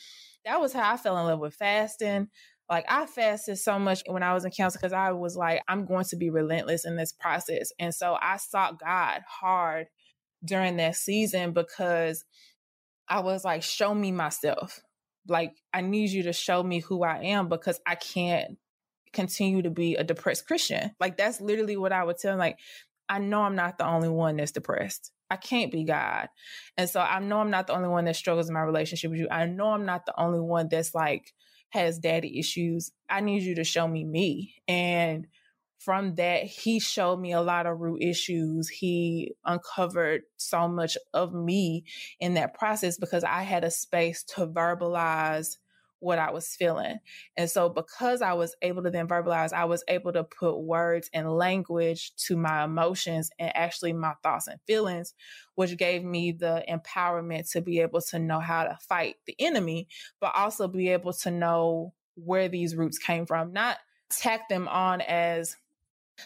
[0.44, 2.28] that was how I fell in love with fasting.
[2.70, 5.84] Like I fasted so much when I was in counseling because I was like, I'm
[5.84, 7.72] going to be relentless in this process.
[7.78, 9.88] And so I sought God hard
[10.44, 12.24] during that season because
[13.08, 14.80] I was like, show me myself.
[15.28, 18.58] Like, I need you to show me who I am because I can't
[19.12, 20.92] continue to be a depressed Christian.
[20.98, 22.32] Like, that's literally what I would tell.
[22.32, 22.38] Them.
[22.38, 22.58] Like,
[23.08, 25.12] I know I'm not the only one that's depressed.
[25.30, 26.28] I can't be God.
[26.76, 29.20] And so I know I'm not the only one that struggles in my relationship with
[29.20, 29.28] you.
[29.30, 31.32] I know I'm not the only one that's like
[31.70, 32.92] has daddy issues.
[33.08, 34.56] I need you to show me me.
[34.68, 35.26] And
[35.84, 38.68] from that, he showed me a lot of root issues.
[38.68, 41.84] He uncovered so much of me
[42.20, 45.56] in that process because I had a space to verbalize
[45.98, 46.98] what I was feeling.
[47.36, 51.08] And so, because I was able to then verbalize, I was able to put words
[51.12, 55.14] and language to my emotions and actually my thoughts and feelings,
[55.54, 59.86] which gave me the empowerment to be able to know how to fight the enemy,
[60.20, 63.78] but also be able to know where these roots came from, not
[64.10, 65.56] tack them on as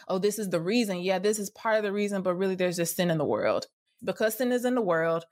[0.08, 1.00] oh, this is the reason.
[1.00, 3.66] Yeah, this is part of the reason, but really there's just sin in the world.
[4.04, 5.24] Because sin is in the world,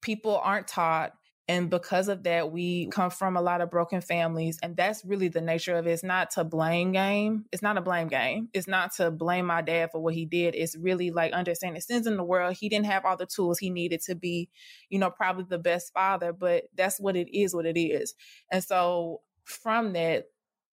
[0.00, 1.12] people aren't taught.
[1.48, 4.58] And because of that, we come from a lot of broken families.
[4.64, 5.92] And that's really the nature of it.
[5.92, 7.44] It's not to blame game.
[7.52, 8.48] It's not a blame game.
[8.52, 10.56] It's not to blame my dad for what he did.
[10.56, 12.56] It's really like understanding sins in the world.
[12.58, 14.48] He didn't have all the tools he needed to be,
[14.88, 18.14] you know, probably the best father, but that's what it is, what it is.
[18.50, 20.24] And so from that,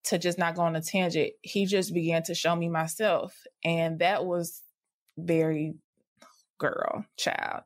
[0.04, 3.34] to just not go on a tangent, he just began to show me myself.
[3.64, 4.62] And that was
[5.16, 5.74] very
[6.58, 7.62] girl, child.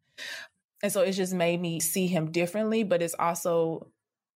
[0.83, 3.88] And so it just made me see him differently, but it's also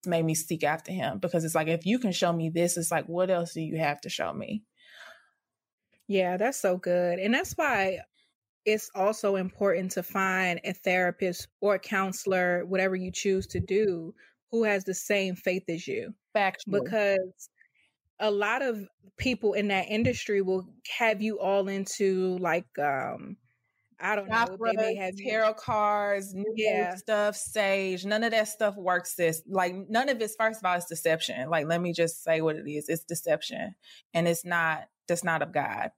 [0.05, 2.91] made me seek after him because it's like, if you can show me this, it's
[2.91, 4.65] like, what else do you have to show me?
[6.09, 7.21] Yeah, that's so good.
[7.21, 8.01] And that's why
[8.65, 14.15] it's also important to find a therapist or a counselor, whatever you choose to do,
[14.51, 16.13] who has the same faith as you.
[16.33, 16.83] Factual.
[16.83, 17.49] Because
[18.23, 20.67] a lot of people in that industry will
[20.99, 23.37] have you all into like um
[24.05, 24.57] I don't know.
[24.65, 26.97] They may have tarot cards, new yeah.
[26.97, 28.05] stuff, sage.
[28.05, 29.15] None of that stuff works.
[29.15, 30.35] This like none of it's.
[30.35, 31.49] First of all, it's deception.
[31.49, 32.89] Like let me just say what it is.
[32.89, 33.77] It's deception,
[34.13, 34.89] and it's not.
[35.07, 35.91] That's not of God.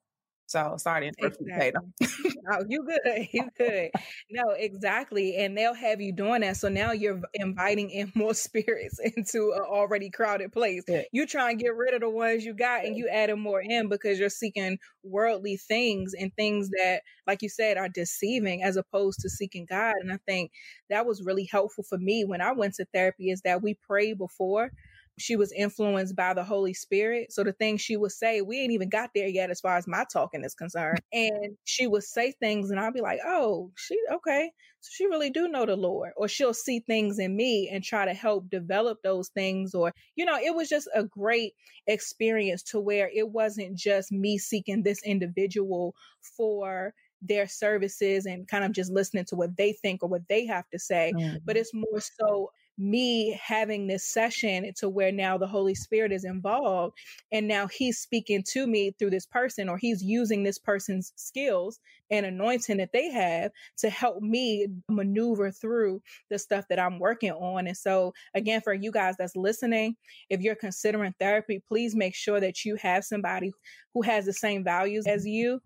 [0.55, 1.73] So sorry to interrupt exactly.
[2.01, 3.29] you, oh, you good.
[3.33, 3.91] You good.
[4.31, 5.37] No, exactly.
[5.37, 6.57] And they'll have you doing that.
[6.57, 10.85] So now you're inviting in more spirits into an already crowded place.
[10.87, 11.03] Yeah.
[11.11, 13.89] You try and get rid of the ones you got and you add more in
[13.89, 19.19] because you're seeking worldly things and things that, like you said, are deceiving as opposed
[19.21, 19.95] to seeking God.
[20.01, 20.53] And I think
[20.89, 24.13] that was really helpful for me when I went to therapy is that we pray
[24.13, 24.71] before
[25.19, 27.33] she was influenced by the Holy Spirit.
[27.33, 29.87] So the things she would say, we ain't even got there yet as far as
[29.87, 31.01] my talking is concerned.
[31.13, 34.51] And she would say things and I'll be like, oh, she okay.
[34.81, 36.11] So she really do know the Lord.
[36.17, 39.75] Or she'll see things in me and try to help develop those things.
[39.75, 41.53] Or, you know, it was just a great
[41.87, 45.95] experience to where it wasn't just me seeking this individual
[46.37, 50.47] for their services and kind of just listening to what they think or what they
[50.47, 51.37] have to say, mm-hmm.
[51.45, 56.25] but it's more so me having this session to where now the Holy Spirit is
[56.25, 56.97] involved
[57.33, 61.79] and now he's speaking to me through this person or he's using this person's skills
[62.11, 67.33] and anointing that they have to help me maneuver through the stuff that I'm working
[67.33, 67.67] on.
[67.67, 69.97] And so, again, for you guys that's listening,
[70.29, 73.53] if you're considering therapy, please make sure that you have somebody
[73.93, 75.61] who has the same values as you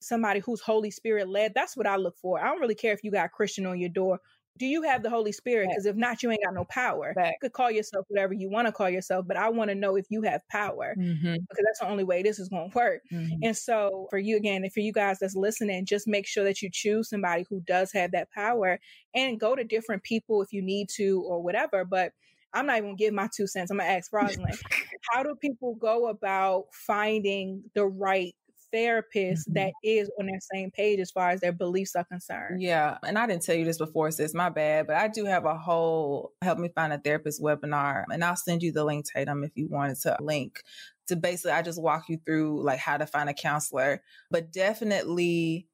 [0.00, 1.52] somebody who's Holy Spirit led.
[1.54, 2.38] That's what I look for.
[2.38, 4.20] I don't really care if you got Christian on your door.
[4.58, 5.68] Do you have the Holy Spirit?
[5.68, 7.12] Because if not, you ain't got no power.
[7.16, 7.32] Right.
[7.32, 9.96] You could call yourself whatever you want to call yourself, but I want to know
[9.96, 11.32] if you have power mm-hmm.
[11.32, 13.02] because that's the only way this is going to work.
[13.12, 13.42] Mm-hmm.
[13.42, 16.62] And so, for you again, and for you guys that's listening, just make sure that
[16.62, 18.78] you choose somebody who does have that power
[19.14, 21.84] and go to different people if you need to or whatever.
[21.84, 22.12] But
[22.52, 23.70] I'm not even gonna give my two cents.
[23.70, 24.58] I'm gonna ask Rosalind,
[25.12, 28.34] how do people go about finding the right
[28.74, 29.54] therapist mm-hmm.
[29.54, 32.60] that is on that same page as far as their beliefs are concerned.
[32.60, 32.98] Yeah.
[33.06, 35.56] And I didn't tell you this before, sis, my bad, but I do have a
[35.56, 38.04] whole help me find a therapist webinar.
[38.12, 40.62] And I'll send you the link, Tatum, if you wanted to link
[41.06, 44.02] to basically I just walk you through like how to find a counselor.
[44.30, 45.68] But definitely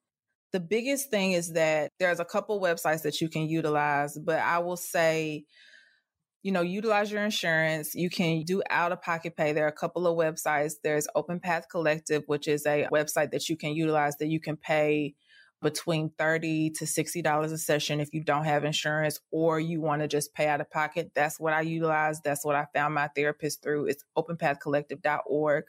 [0.52, 4.58] the biggest thing is that there's a couple websites that you can utilize, but I
[4.58, 5.44] will say
[6.42, 7.94] you know, utilize your insurance.
[7.94, 9.52] You can do out of pocket pay.
[9.52, 10.74] There are a couple of websites.
[10.82, 14.56] There's Open Path Collective, which is a website that you can utilize that you can
[14.56, 15.14] pay
[15.62, 20.08] between 30 to $60 a session if you don't have insurance or you want to
[20.08, 21.10] just pay out of pocket.
[21.14, 22.20] That's what I utilize.
[22.22, 23.86] That's what I found my therapist through.
[23.86, 25.64] It's openpathcollective.org.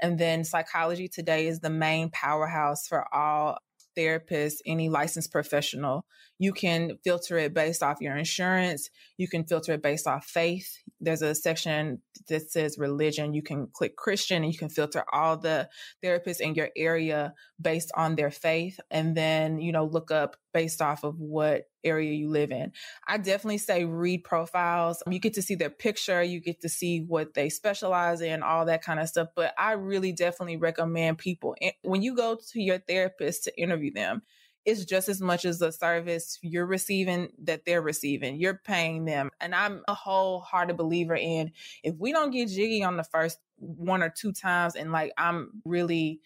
[0.00, 3.58] And then Psychology Today is the main powerhouse for all
[3.96, 6.04] therapists, any licensed professional.
[6.38, 8.90] You can filter it based off your insurance.
[9.16, 10.68] You can filter it based off faith.
[11.00, 13.34] There's a section that says religion.
[13.34, 15.68] You can click Christian and you can filter all the
[16.04, 18.80] therapists in your area based on their faith.
[18.90, 22.72] And then, you know, look up based off of what area you live in.
[23.06, 25.02] I definitely say read profiles.
[25.10, 28.66] You get to see their picture, you get to see what they specialize in, all
[28.66, 29.28] that kind of stuff.
[29.34, 33.92] But I really definitely recommend people eh, when you go to your therapist to interview
[33.92, 34.22] them,
[34.64, 38.40] it's just as much as a service you're receiving that they're receiving.
[38.40, 39.30] You're paying them.
[39.40, 44.02] And I'm a wholehearted believer in if we don't get jiggy on the first one
[44.02, 46.20] or two times and like I'm really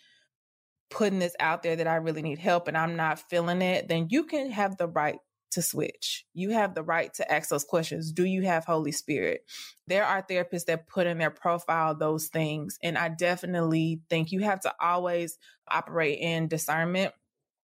[0.90, 4.08] putting this out there that I really need help and I'm not feeling it, then
[4.10, 5.18] you can have the right
[5.52, 6.24] to switch.
[6.34, 8.12] You have the right to ask those questions.
[8.12, 9.42] Do you have Holy Spirit?
[9.87, 12.78] There are therapists that put in their profile those things.
[12.82, 15.38] And I definitely think you have to always
[15.70, 17.12] operate in discernment.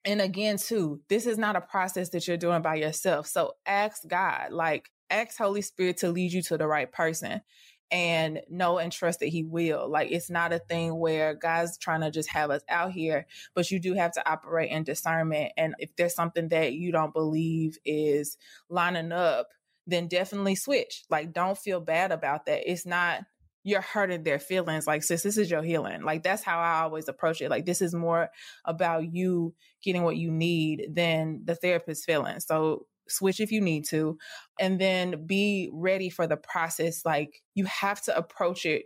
[0.04, 3.26] And again, too, this is not a process that you're doing by yourself.
[3.26, 7.42] So ask God, like, ask Holy Spirit to lead you to the right person
[7.90, 9.88] and know and trust that he will.
[9.90, 13.70] Like it's not a thing where God's trying to just have us out here, but
[13.70, 15.52] you do have to operate in discernment.
[15.56, 18.36] And if there's something that you don't believe is
[18.68, 19.48] lining up,
[19.86, 21.04] then definitely switch.
[21.10, 22.70] Like don't feel bad about that.
[22.70, 23.24] It's not
[23.64, 24.86] you're hurting their feelings.
[24.86, 26.02] Like, sis, this is your healing.
[26.02, 27.50] Like that's how I always approach it.
[27.50, 28.30] Like this is more
[28.64, 32.40] about you getting what you need than the therapist's feeling.
[32.40, 34.18] So switch if you need to,
[34.58, 37.04] and then be ready for the process.
[37.04, 38.84] Like you have to approach it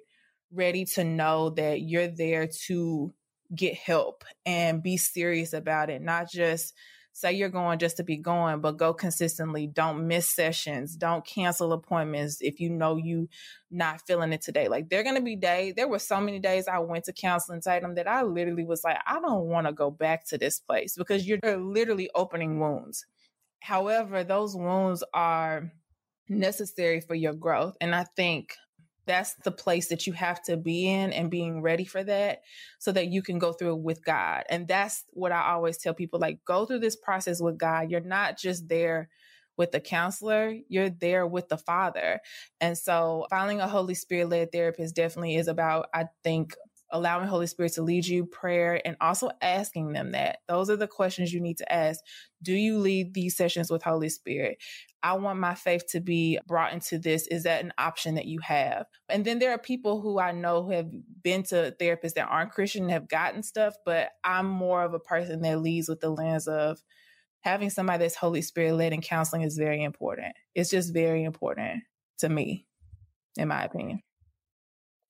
[0.52, 3.12] ready to know that you're there to
[3.54, 6.74] get help and be serious about it, not just
[7.12, 9.66] say you're going just to be going, but go consistently.
[9.66, 10.96] Don't miss sessions.
[10.96, 13.28] Don't cancel appointments if you know you
[13.70, 14.68] not feeling it today.
[14.68, 15.74] Like there are gonna be days.
[15.74, 18.98] There were so many days I went to counseling Tatum that I literally was like,
[19.06, 23.04] I don't want to go back to this place because you're literally opening wounds.
[23.62, 25.70] However, those wounds are
[26.28, 27.76] necessary for your growth.
[27.80, 28.56] And I think
[29.06, 32.42] that's the place that you have to be in and being ready for that
[32.80, 34.42] so that you can go through it with God.
[34.50, 37.88] And that's what I always tell people like, go through this process with God.
[37.88, 39.08] You're not just there
[39.56, 42.20] with the counselor, you're there with the Father.
[42.60, 46.54] And so, finding a Holy Spirit led therapist definitely is about, I think,
[46.92, 50.38] allowing Holy Spirit to lead you, prayer, and also asking them that.
[50.46, 52.00] Those are the questions you need to ask.
[52.42, 54.58] Do you lead these sessions with Holy Spirit?
[55.02, 57.26] I want my faith to be brought into this.
[57.26, 58.86] Is that an option that you have?
[59.08, 60.90] And then there are people who I know who have
[61.22, 65.00] been to therapists that aren't Christian and have gotten stuff, but I'm more of a
[65.00, 66.78] person that leads with the lens of
[67.40, 70.34] having somebody that's Holy Spirit led in counseling is very important.
[70.54, 71.82] It's just very important
[72.18, 72.66] to me,
[73.36, 74.02] in my opinion.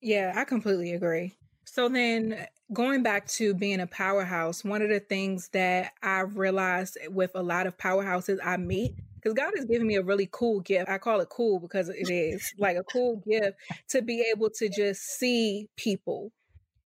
[0.00, 1.36] Yeah, I completely agree.
[1.64, 6.98] So then going back to being a powerhouse, one of the things that I've realized
[7.08, 10.60] with a lot of powerhouses I meet, because God has given me a really cool
[10.60, 10.90] gift.
[10.90, 13.56] I call it cool because it is like a cool gift
[13.90, 16.32] to be able to just see people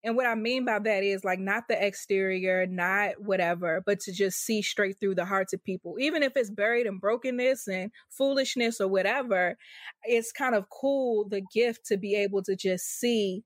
[0.03, 4.11] And what I mean by that is like not the exterior, not whatever, but to
[4.11, 5.95] just see straight through the hearts of people.
[5.97, 9.57] Even if it's buried in brokenness and foolishness or whatever,
[10.03, 13.43] it's kind of cool the gift to be able to just see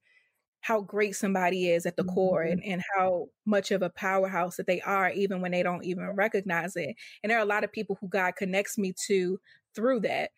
[0.68, 2.14] how great somebody is at the mm-hmm.
[2.14, 5.86] core and, and how much of a powerhouse that they are, even when they don't
[5.86, 6.94] even recognize it.
[7.24, 9.40] And there are a lot of people who God connects me to
[9.74, 10.32] through that.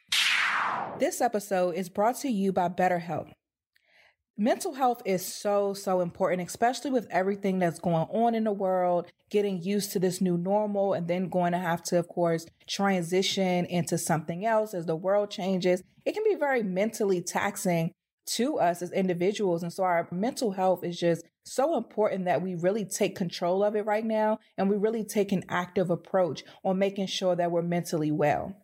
[1.00, 3.32] This episode is brought to you by BetterHelp.
[4.38, 9.12] Mental health is so, so important, especially with everything that's going on in the world,
[9.32, 13.66] getting used to this new normal, and then going to have to, of course, transition
[13.66, 15.82] into something else as the world changes.
[16.06, 17.94] It can be very mentally taxing
[18.36, 19.64] to us as individuals.
[19.64, 23.76] And so our mental health is just so important that we really take control of
[23.76, 27.62] it right now and we really take an active approach on making sure that we're
[27.62, 28.56] mentally well.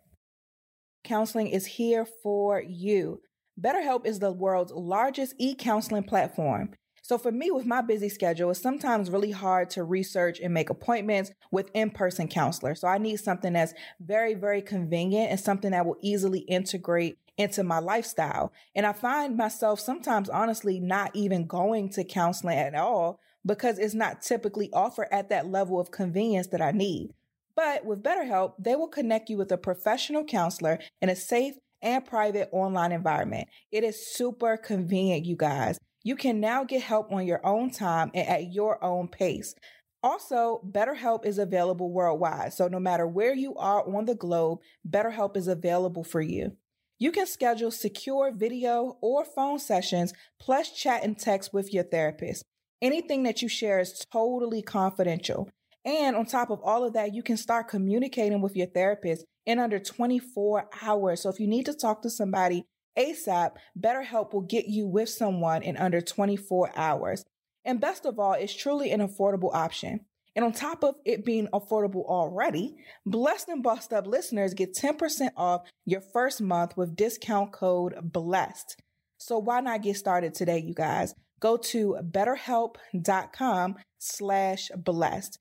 [1.04, 3.22] Counseling is here for you.
[3.60, 6.72] BetterHelp is the world's largest e counseling platform.
[7.02, 10.72] So for me, with my busy schedule, it's sometimes really hard to research and make
[10.72, 12.82] appointments with in-person counselors.
[12.82, 17.64] So I need something that's very, very convenient and something that will easily integrate into
[17.64, 18.54] my lifestyle.
[18.76, 23.94] And I find myself sometimes honestly not even going to counseling at all because it's
[23.94, 27.12] not typically offered at that level of convenience that I need.
[27.56, 32.04] But with BetterHelp, they will connect you with a professional counselor in a safe and
[32.04, 33.48] private online environment.
[33.72, 35.78] It is super convenient, you guys.
[36.04, 39.56] You can now get help on your own time and at your own pace.
[40.04, 42.54] Also, BetterHelp is available worldwide.
[42.54, 46.56] So no matter where you are on the globe, BetterHelp is available for you.
[46.98, 52.46] You can schedule secure video or phone sessions, plus chat and text with your therapist.
[52.82, 55.50] Anything that you share is totally confidential.
[55.84, 59.60] And on top of all of that, you can start communicating with your therapist in
[59.60, 61.22] under 24 hours.
[61.22, 62.66] So if you need to talk to somebody
[62.98, 67.26] ASAP, BetterHelp will get you with someone in under 24 hours.
[67.66, 70.06] And best of all, it's truly an affordable option.
[70.36, 72.76] And on top of it being affordable already,
[73.06, 78.76] Blessed and Bossed Up listeners get 10% off your first month with discount code BLESSED.
[79.18, 81.14] So why not get started today, you guys?
[81.40, 85.40] Go to betterhelp.com slash blessed.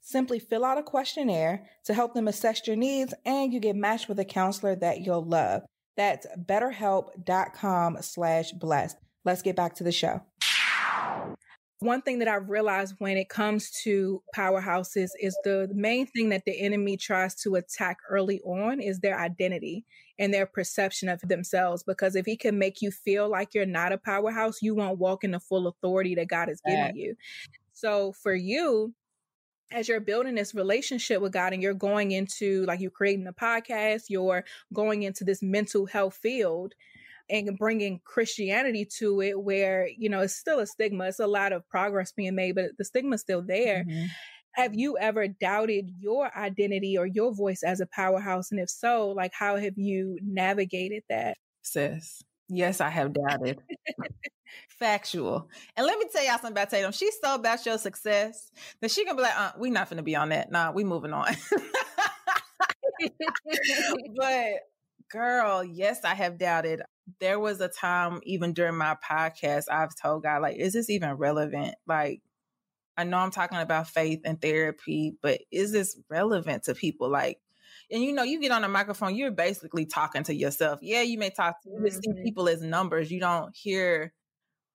[0.00, 4.08] Simply fill out a questionnaire to help them assess your needs and you get matched
[4.08, 5.62] with a counselor that you'll love.
[5.96, 8.96] That's betterhelp.com slash blessed.
[9.24, 10.22] Let's get back to the show.
[11.82, 16.44] One thing that I've realized when it comes to powerhouses is the main thing that
[16.44, 19.84] the enemy tries to attack early on is their identity
[20.16, 21.82] and their perception of themselves.
[21.82, 25.24] Because if he can make you feel like you're not a powerhouse, you won't walk
[25.24, 27.16] in the full authority that God has given you.
[27.72, 28.94] So for you,
[29.72, 33.32] as you're building this relationship with God and you're going into like you're creating a
[33.32, 36.74] podcast, you're going into this mental health field
[37.32, 41.04] and bringing Christianity to it where, you know, it's still a stigma.
[41.06, 43.84] It's a lot of progress being made, but the stigma's still there.
[43.84, 44.06] Mm-hmm.
[44.52, 48.50] Have you ever doubted your identity or your voice as a powerhouse?
[48.50, 51.38] And if so, like how have you navigated that?
[51.62, 53.60] Sis, yes, I have doubted.
[54.68, 55.48] Factual.
[55.76, 56.92] And let me tell y'all something about Tatum.
[56.92, 58.50] She's so about your success
[58.82, 60.50] that she can be like, uh, we not gonna be on that.
[60.52, 61.34] Nah, we moving on.
[64.16, 64.46] but
[65.10, 66.82] girl, yes, I have doubted.
[67.20, 71.14] There was a time even during my podcast, I've told God, like, is this even
[71.14, 71.74] relevant?
[71.86, 72.22] Like,
[72.96, 77.10] I know I'm talking about faith and therapy, but is this relevant to people?
[77.10, 77.40] Like,
[77.90, 80.80] and you know, you get on a microphone, you're basically talking to yourself.
[80.82, 82.16] Yeah, you may talk to you mm-hmm.
[82.16, 83.10] see people as numbers.
[83.10, 84.12] You don't hear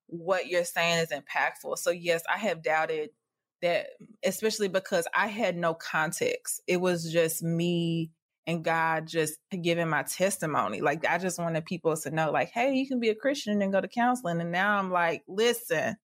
[0.08, 1.78] what you're saying is impactful.
[1.78, 3.10] So yes, I have doubted
[3.62, 3.88] that,
[4.24, 6.62] especially because I had no context.
[6.68, 8.12] It was just me
[8.48, 10.80] and God just giving my testimony.
[10.80, 13.74] Like I just wanted people to know, like, hey, you can be a Christian and
[13.74, 14.40] go to counseling.
[14.40, 15.98] And now I'm like, listen,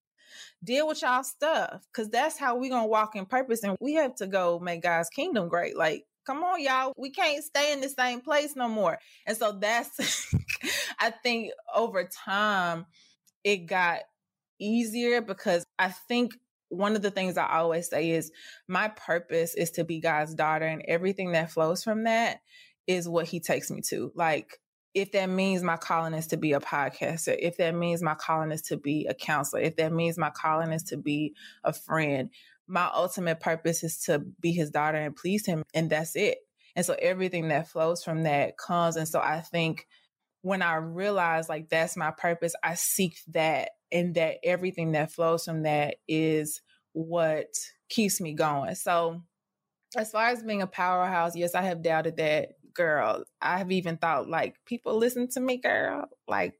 [0.63, 1.87] deal with y'all stuff.
[1.93, 3.63] Cause that's how we're gonna walk in purpose.
[3.63, 5.77] And we have to go make God's kingdom great.
[5.77, 6.91] Like, come on, y'all.
[6.97, 8.99] We can't stay in the same place no more.
[9.25, 10.35] And so that's
[10.99, 12.85] I think over time
[13.45, 14.01] it got
[14.59, 16.33] easier because I think
[16.73, 18.31] one of the things I always say is
[18.67, 22.39] my purpose is to be God's daughter, and everything that flows from that
[22.87, 24.11] is what He takes me to.
[24.15, 24.59] Like,
[24.93, 28.51] if that means my calling is to be a podcaster, if that means my calling
[28.51, 32.29] is to be a counselor, if that means my calling is to be a friend,
[32.67, 36.37] my ultimate purpose is to be His daughter and please Him, and that's it.
[36.75, 38.95] And so everything that flows from that comes.
[38.95, 39.87] And so I think
[40.41, 45.45] when I realize like that's my purpose, I seek that and that everything that flows
[45.45, 46.61] from that is
[46.93, 47.47] what
[47.89, 48.75] keeps me going.
[48.75, 49.21] So
[49.95, 53.23] as far as being a powerhouse, yes, I have doubted that girl.
[53.41, 56.09] I have even thought like people listen to me, girl.
[56.27, 56.55] Like,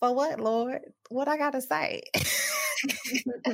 [0.00, 0.80] for what, Lord?
[1.10, 2.02] What I gotta say?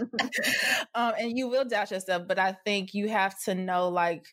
[0.94, 4.26] um, and you will doubt yourself, but I think you have to know like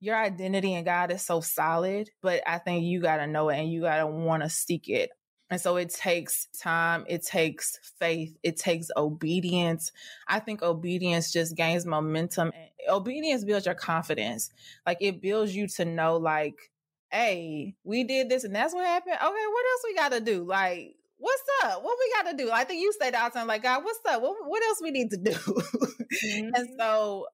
[0.00, 3.58] your identity in God is so solid, but I think you got to know it
[3.58, 5.10] and you got to want to seek it.
[5.50, 9.90] And so it takes time, it takes faith, it takes obedience.
[10.28, 12.52] I think obedience just gains momentum.
[12.88, 14.50] Obedience builds your confidence.
[14.86, 16.54] Like it builds you to know, like,
[17.10, 19.16] hey, we did this and that's what happened.
[19.16, 20.44] Okay, what else we got to do?
[20.44, 21.82] Like, what's up?
[21.82, 22.50] What we got to do?
[22.52, 24.22] I think you say all the time, like, God, what's up?
[24.22, 25.34] What, what else we need to do?
[26.10, 26.50] Mm-hmm.
[26.56, 27.26] and so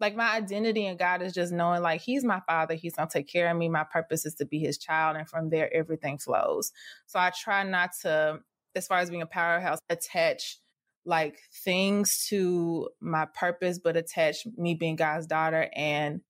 [0.00, 3.12] like my identity in God is just knowing like he's my father, he's going to
[3.12, 3.68] take care of me.
[3.68, 6.72] My purpose is to be his child and from there everything flows.
[7.06, 8.40] So I try not to
[8.74, 10.58] as far as being a powerhouse attach
[11.04, 16.20] like things to my purpose but attach me being God's daughter and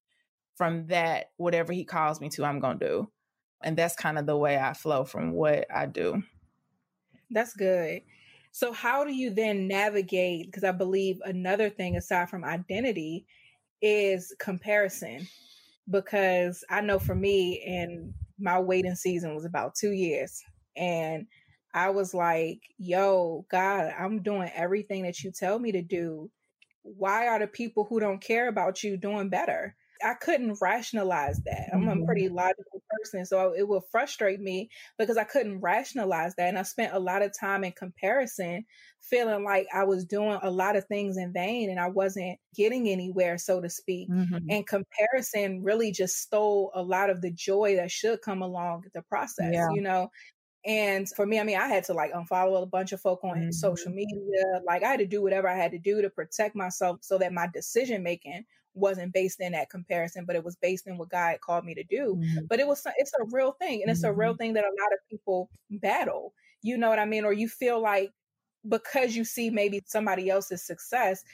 [0.57, 3.11] from that whatever he calls me to I'm going to do.
[3.62, 6.23] And that's kind of the way I flow from what I do.
[7.31, 8.03] That's good.
[8.53, 10.47] So, how do you then navigate?
[10.47, 13.27] Because I believe another thing aside from identity
[13.83, 15.26] is comparison
[15.91, 20.43] because I know for me and my waiting season was about two years
[20.76, 21.26] and
[21.74, 26.31] I was like, yo, God, I'm doing everything that you tell me to do.
[26.83, 29.76] Why are the people who don't care about you doing better?
[30.03, 31.71] I couldn't rationalize that.
[31.73, 32.37] I'm a pretty mm-hmm.
[32.37, 36.49] logical person, so it would frustrate me because I couldn't rationalize that.
[36.49, 38.65] And I spent a lot of time in comparison,
[39.01, 42.89] feeling like I was doing a lot of things in vain and I wasn't getting
[42.89, 44.11] anywhere, so to speak.
[44.11, 44.51] Mm-hmm.
[44.51, 49.03] And comparison really just stole a lot of the joy that should come along the
[49.03, 49.69] process, yeah.
[49.73, 50.11] you know?
[50.65, 53.37] And for me, I mean, I had to like unfollow a bunch of folk on
[53.37, 53.51] mm-hmm.
[53.51, 54.61] social media.
[54.67, 57.33] Like I had to do whatever I had to do to protect myself so that
[57.33, 58.45] my decision making
[58.75, 61.85] wasn't based in that comparison, but it was based in what God called me to
[61.85, 62.16] do.
[62.18, 62.47] Mm-hmm.
[62.49, 64.39] But it was it's a real thing, and it's a real mm-hmm.
[64.39, 66.33] thing that a lot of people battle.
[66.62, 67.25] You know what I mean?
[67.25, 68.11] Or you feel like
[68.68, 71.25] because you see maybe somebody else's success,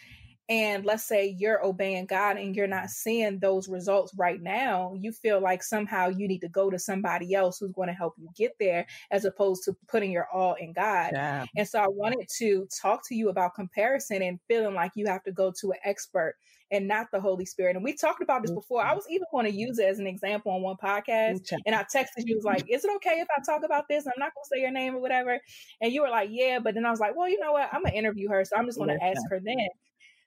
[0.48, 5.10] and let's say you're obeying God and you're not seeing those results right now, you
[5.12, 8.28] feel like somehow you need to go to somebody else who's going to help you
[8.36, 11.10] get there as opposed to putting your all in God.
[11.12, 11.46] Yeah.
[11.56, 15.24] And so I wanted to talk to you about comparison and feeling like you have
[15.24, 16.36] to go to an expert
[16.70, 17.76] and not the Holy Spirit.
[17.76, 18.82] And we talked about this before.
[18.82, 18.96] I mm-hmm.
[18.96, 21.52] was even going to use it as an example on one podcast.
[21.64, 24.06] And I texted you, was like, is it okay if I talk about this?
[24.06, 25.40] I'm not going to say your name or whatever.
[25.80, 26.58] And you were like, yeah.
[26.58, 27.68] But then I was like, well, you know what?
[27.72, 28.44] I'm going to interview her.
[28.44, 29.68] So I'm just going to ask her then.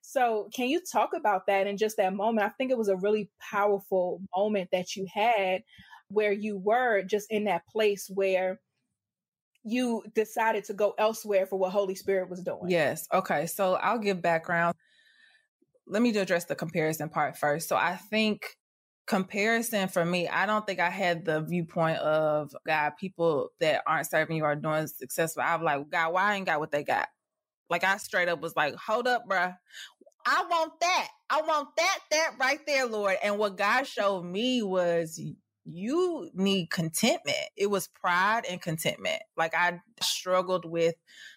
[0.10, 2.48] So, can you talk about that in just that moment?
[2.48, 5.64] I think it was a really powerful moment that you had
[6.10, 8.60] where you were just in that place where
[9.64, 12.70] you decided to go elsewhere for what Holy Spirit was doing.
[12.70, 13.08] Yes.
[13.14, 13.46] Okay.
[13.46, 14.76] So, I'll give background
[15.90, 17.68] let me address the comparison part first.
[17.68, 18.58] So I think
[19.08, 24.08] comparison for me, I don't think I had the viewpoint of God, people that aren't
[24.08, 25.44] serving you are doing successful.
[25.44, 27.10] I'm like, God, why I ain't got what they got?
[27.70, 29.56] Like I straight up was like, hold up, bruh.
[30.26, 31.08] I want that.
[31.30, 33.18] I want that, that right there, Lord.
[33.24, 35.20] And what God showed me was
[35.66, 37.38] you need contentment.
[37.56, 39.22] It was pride and contentment.
[39.38, 40.96] Like I struggled with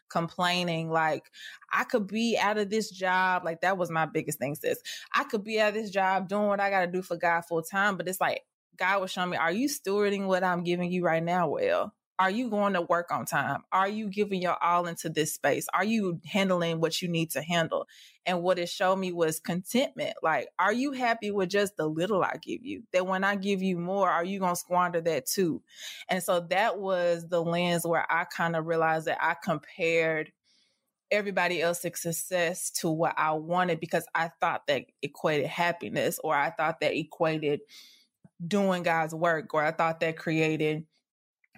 [0.09, 1.25] complaining like
[1.73, 3.45] I could be out of this job.
[3.45, 4.79] Like that was my biggest thing, sis.
[5.15, 7.43] I could be out of this job doing what I got to do for God
[7.43, 8.43] full time, but it's like
[8.77, 11.95] God was showing me, are you stewarding what I'm giving you right now well?
[12.23, 13.65] Are you going to work on time?
[13.73, 15.67] Are you giving your all into this space?
[15.75, 17.89] Are you handling what you need to handle?
[18.25, 20.15] And what it showed me was contentment.
[20.23, 22.85] Like, are you happy with just the little I give you?
[22.93, 25.63] That when I give you more, are you going to squander that too?
[26.09, 30.31] And so that was the lens where I kind of realized that I compared
[31.11, 36.51] everybody else's success to what I wanted because I thought that equated happiness or I
[36.51, 37.63] thought that equated
[38.47, 40.85] doing God's work or I thought that created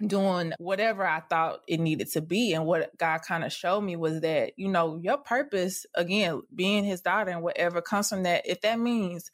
[0.01, 2.53] doing whatever I thought it needed to be.
[2.53, 6.83] And what God kind of showed me was that, you know, your purpose, again, being
[6.83, 9.29] his daughter and whatever comes from that, if that means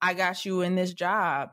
[0.00, 1.50] I got you in this job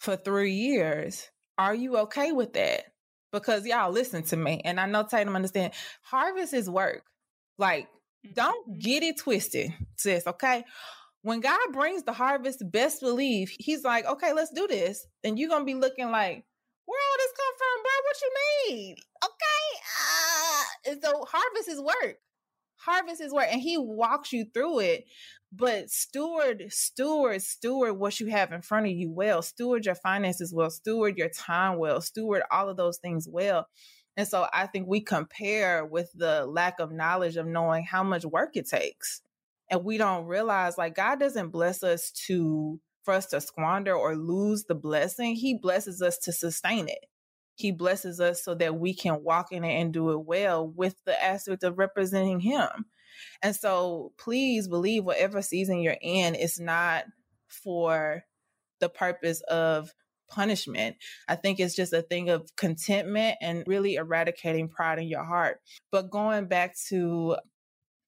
[0.00, 2.84] for three years, are you okay with that?
[3.30, 4.60] Because y'all listen to me.
[4.64, 5.72] And I know Tatum understand
[6.02, 7.04] harvest is work.
[7.56, 7.88] Like,
[8.34, 8.78] don't mm-hmm.
[8.78, 10.64] get it twisted, sis, okay?
[11.22, 15.06] When God brings the harvest, best believe he's like, okay, let's do this.
[15.22, 16.44] And you're gonna be looking like,
[16.86, 17.92] where all this come from, bro?
[18.04, 18.96] What you mean?
[19.24, 19.62] Okay.
[20.02, 22.16] Uh, and so harvest is work.
[22.76, 23.46] Harvest is work.
[23.50, 25.04] And he walks you through it.
[25.52, 29.42] But steward, steward, steward what you have in front of you well.
[29.42, 30.70] Steward your finances well.
[30.70, 32.00] Steward your time well.
[32.00, 33.68] Steward all of those things well.
[34.16, 38.24] And so I think we compare with the lack of knowledge of knowing how much
[38.24, 39.22] work it takes.
[39.70, 44.16] And we don't realize like God doesn't bless us to for us to squander or
[44.16, 45.34] lose the blessing.
[45.34, 47.06] He blesses us to sustain it.
[47.54, 50.96] He blesses us so that we can walk in it and do it well with
[51.04, 52.86] the aspect of representing Him.
[53.42, 57.04] And so please believe whatever season you're in is not
[57.48, 58.24] for
[58.80, 59.92] the purpose of
[60.28, 60.96] punishment.
[61.28, 65.60] I think it's just a thing of contentment and really eradicating pride in your heart.
[65.90, 67.36] But going back to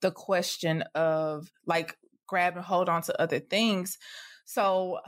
[0.01, 3.99] the question of like grab and hold on to other things.
[4.45, 5.01] So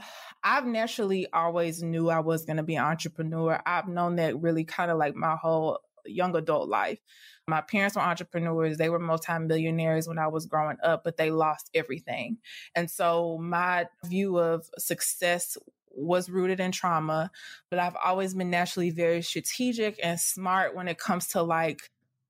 [0.43, 3.61] I've naturally always knew I was going to be an entrepreneur.
[3.65, 6.99] I've known that really kind of like my whole young adult life.
[7.47, 8.77] My parents were entrepreneurs.
[8.77, 12.37] They were multimillionaires when I was growing up, but they lost everything.
[12.75, 15.57] And so my view of success
[15.91, 17.31] was rooted in trauma,
[17.69, 21.89] but I've always been naturally very strategic and smart when it comes to like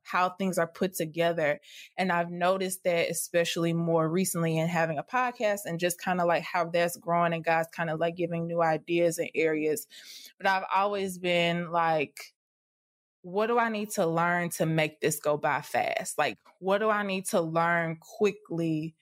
[0.09, 1.59] how things are put together.
[1.97, 6.27] And I've noticed that, especially more recently in having a podcast and just kind of
[6.27, 9.87] like how that's growing and God's kind of like giving new ideas and areas.
[10.37, 12.33] But I've always been like,
[13.21, 16.17] what do I need to learn to make this go by fast?
[16.17, 18.95] Like, what do I need to learn quickly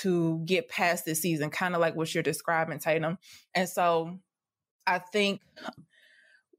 [0.00, 1.50] to get past this season?
[1.50, 3.18] Kind of like what you're describing, Tatum.
[3.54, 4.18] And so
[4.86, 5.42] I think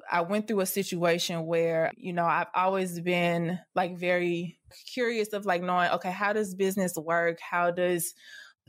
[0.09, 4.59] I went through a situation where, you know, I've always been like very
[4.93, 7.39] curious of like knowing, okay, how does business work?
[7.39, 8.13] How does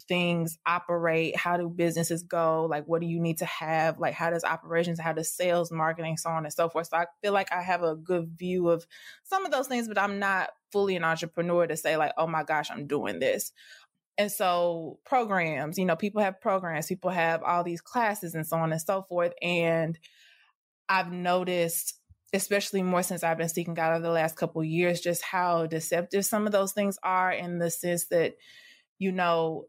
[0.08, 1.36] things operate?
[1.36, 2.66] How do businesses go?
[2.66, 3.98] Like, what do you need to have?
[3.98, 6.88] Like, how does operations, how does sales, marketing, so on and so forth?
[6.88, 8.86] So I feel like I have a good view of
[9.24, 12.44] some of those things, but I'm not fully an entrepreneur to say, like, oh my
[12.44, 13.52] gosh, I'm doing this.
[14.18, 18.58] And so programs, you know, people have programs, people have all these classes and so
[18.58, 19.32] on and so forth.
[19.40, 19.98] And
[20.90, 21.94] I've noticed,
[22.34, 26.26] especially more since I've been seeking God over the last couple years, just how deceptive
[26.26, 28.34] some of those things are in the sense that,
[28.98, 29.66] you know,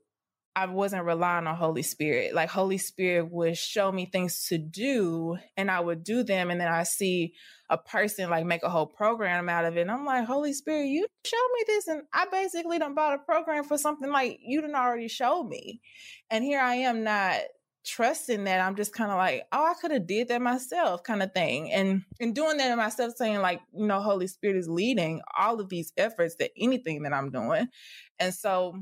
[0.56, 2.34] I wasn't relying on Holy Spirit.
[2.34, 6.52] Like Holy Spirit would show me things to do and I would do them.
[6.52, 7.36] And then I see
[7.70, 9.82] a person like make a whole program out of it.
[9.82, 11.88] And I'm like, Holy Spirit, you showed me this.
[11.88, 15.80] And I basically done bought a program for something like you didn't already show me.
[16.30, 17.38] And here I am not
[17.86, 21.24] trusting that I'm just kind of like, oh, I could have did that myself kind
[21.24, 21.72] of thing.
[21.72, 25.70] And and doing that myself saying like, you know, Holy Spirit is leading all of
[25.70, 27.68] these efforts that anything that I'm doing.
[28.20, 28.76] And so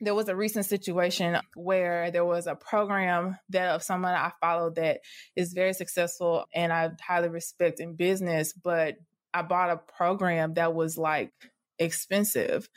[0.00, 4.74] there was a recent situation where there was a program that of someone I followed
[4.74, 5.00] that
[5.36, 8.96] is very successful and I highly respect in business, but
[9.32, 11.30] I bought a program that was like
[11.78, 12.68] expensive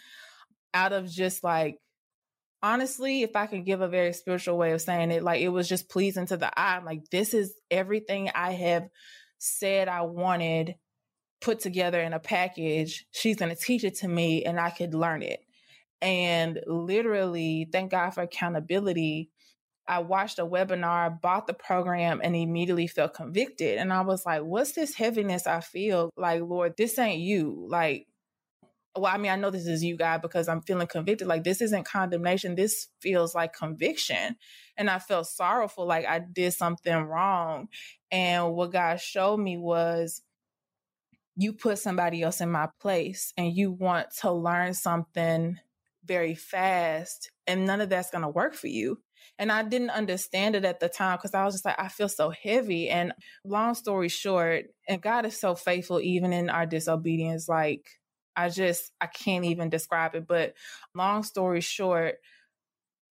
[0.76, 1.80] out of just like
[2.66, 5.70] honestly, if I could give a very spiritual way of saying it, like it was
[5.70, 6.78] just pleasing to the eye.
[6.78, 8.89] I'm like, this is everything I have
[9.38, 10.76] said I wanted
[11.41, 13.05] put together in a package.
[13.11, 15.41] She's going to teach it to me and I could learn it.
[16.01, 19.30] And literally, thank God for accountability.
[19.88, 23.78] I watched a webinar, bought the program, and immediately felt convicted.
[23.78, 26.09] And I was like, what's this heaviness I feel?
[26.18, 27.68] Like, Lord, this ain't you.
[27.70, 28.07] Like,
[28.96, 31.28] well, I mean, I know this is you, God, because I'm feeling convicted.
[31.28, 32.56] Like, this isn't condemnation.
[32.56, 34.38] This feels like conviction.
[34.78, 37.68] And I felt sorrowful, like I did something wrong.
[38.12, 40.22] And what God showed me was
[41.36, 45.60] you put somebody else in my place and you want to learn something
[46.06, 49.00] very fast and none of that's going to work for you.
[49.38, 52.08] And I didn't understand it at the time because I was just like, I feel
[52.08, 52.89] so heavy.
[52.89, 53.12] And
[53.43, 57.50] long story short, and God is so faithful even in our disobedience.
[57.50, 57.86] Like,
[58.36, 60.27] I just, I can't even describe it.
[60.27, 60.53] But
[60.93, 62.15] long story short,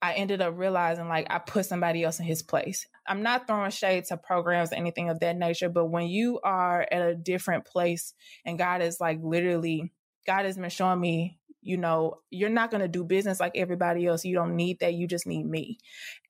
[0.02, 2.86] I ended up realizing like I put somebody else in his place.
[3.06, 6.86] I'm not throwing shade to programs or anything of that nature, but when you are
[6.90, 8.12] at a different place
[8.44, 9.92] and God is like literally,
[10.26, 14.06] God has been showing me you know, you're not going to do business like everybody
[14.06, 14.24] else.
[14.24, 14.92] You don't need that.
[14.92, 15.78] You just need me.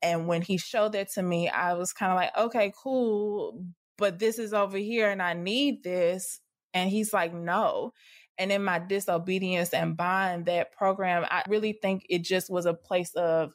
[0.01, 3.65] And when he showed that to me, I was kind of like, okay, cool.
[3.99, 6.41] But this is over here and I need this.
[6.73, 7.93] And he's like, no.
[8.39, 12.75] And in my disobedience and buying that program, I really think it just was a
[12.75, 13.55] place of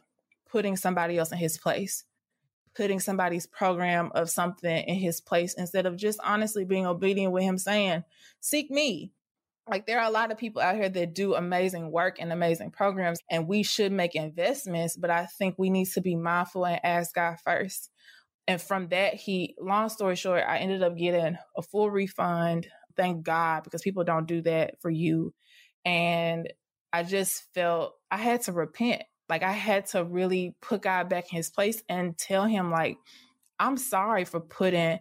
[0.49, 2.05] putting somebody else in his place,
[2.75, 7.43] putting somebody's program of something in his place instead of just honestly being obedient with
[7.43, 8.03] him saying,
[8.39, 9.11] seek me.
[9.67, 12.71] Like there are a lot of people out here that do amazing work and amazing
[12.71, 16.83] programs and we should make investments but i think we need to be mindful and
[16.83, 17.91] ask god first.
[18.47, 22.67] And from that he long story short i ended up getting a full refund
[22.99, 25.33] thank god because people don't do that for you.
[25.85, 26.51] And
[26.91, 29.03] i just felt i had to repent.
[29.29, 32.97] Like i had to really put god back in his place and tell him like
[33.59, 34.99] i'm sorry for putting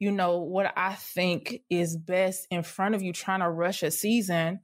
[0.00, 3.90] you know, what I think is best in front of you trying to rush a
[3.90, 4.60] season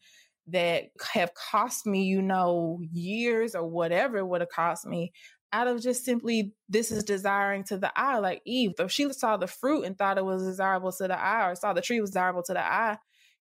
[0.48, 5.12] that have cost me, you know, years or whatever it would have cost me
[5.52, 8.18] out of just simply this is desiring to the eye.
[8.18, 11.50] Like Eve, if she saw the fruit and thought it was desirable to the eye
[11.50, 12.98] or saw the tree was desirable to the eye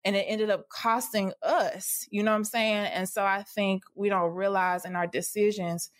[0.04, 2.06] and it ended up costing us.
[2.10, 2.86] You know what I'm saying?
[2.86, 5.90] And so I think we don't realize in our decisions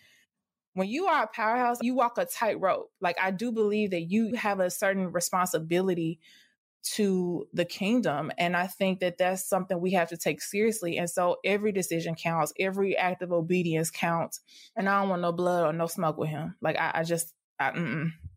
[0.73, 2.89] when you are a powerhouse, you walk a tightrope.
[2.99, 6.19] Like I do believe that you have a certain responsibility
[6.83, 8.31] to the kingdom.
[8.37, 10.97] And I think that that's something we have to take seriously.
[10.97, 14.41] And so every decision counts, every act of obedience counts.
[14.75, 16.55] And I don't want no blood or no smoke with him.
[16.61, 17.71] Like I, I just, I,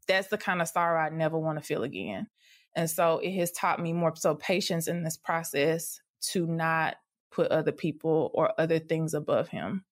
[0.07, 2.29] that's the kind of sorrow I never want to feel again.
[2.77, 6.01] And so it has taught me more so patience in this process
[6.33, 6.97] to not
[7.33, 9.85] put other people or other things above him.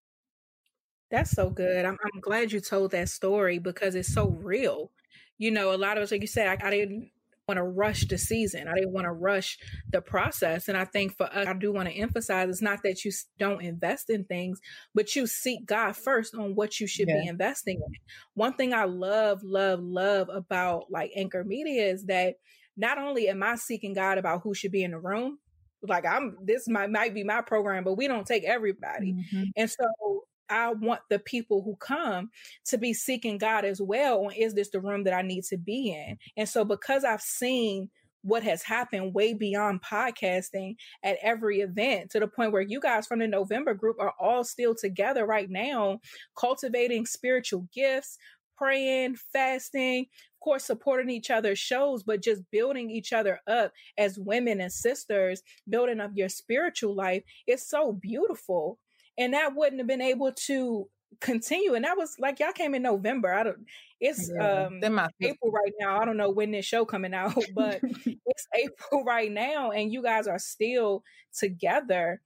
[1.11, 1.85] That's so good.
[1.85, 4.91] I'm, I'm glad you told that story because it's so real.
[5.39, 7.11] You know, a lot of us, like you said, I, I didn't
[7.49, 8.69] want to rush the season.
[8.69, 9.59] I didn't want to rush
[9.91, 10.69] the process.
[10.69, 13.63] And I think for us, I do want to emphasize it's not that you don't
[13.63, 14.61] invest in things,
[14.95, 17.21] but you seek God first on what you should yeah.
[17.21, 18.01] be investing in.
[18.35, 22.37] One thing I love, love, love about like Anchored Media is that
[22.77, 25.39] not only am I seeking God about who should be in the room,
[25.87, 29.13] like I'm this might might be my program, but we don't take everybody.
[29.13, 29.45] Mm-hmm.
[29.57, 32.31] And so I want the people who come
[32.67, 34.25] to be seeking God as well.
[34.25, 36.19] On is this the room that I need to be in?
[36.37, 37.91] And so, because I've seen
[38.25, 43.07] what has happened way beyond podcasting at every event to the point where you guys
[43.07, 46.01] from the November group are all still together right now,
[46.35, 48.17] cultivating spiritual gifts,
[48.57, 54.19] praying, fasting, of course, supporting each other's shows, but just building each other up as
[54.19, 57.23] women and sisters, building up your spiritual life.
[57.47, 58.79] It's so beautiful
[59.19, 60.89] and that wouldn't have been able to
[61.21, 61.75] continue.
[61.75, 63.33] And that was like y'all came in November.
[63.33, 63.67] I don't.
[64.01, 64.81] It's yeah, um
[65.21, 66.01] April right now.
[66.01, 70.03] I don't know when this show coming out, but it's April right now, and you
[70.03, 71.03] guys are still
[71.33, 72.21] together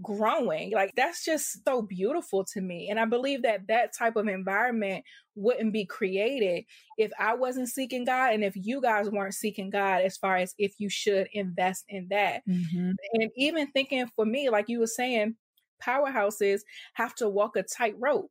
[0.00, 4.26] growing like that's just so beautiful to me and i believe that that type of
[4.26, 6.64] environment wouldn't be created
[6.96, 10.54] if i wasn't seeking god and if you guys weren't seeking god as far as
[10.58, 12.92] if you should invest in that mm-hmm.
[13.14, 15.36] and even thinking for me like you were saying
[15.84, 16.60] powerhouses
[16.94, 18.30] have to walk a tightrope.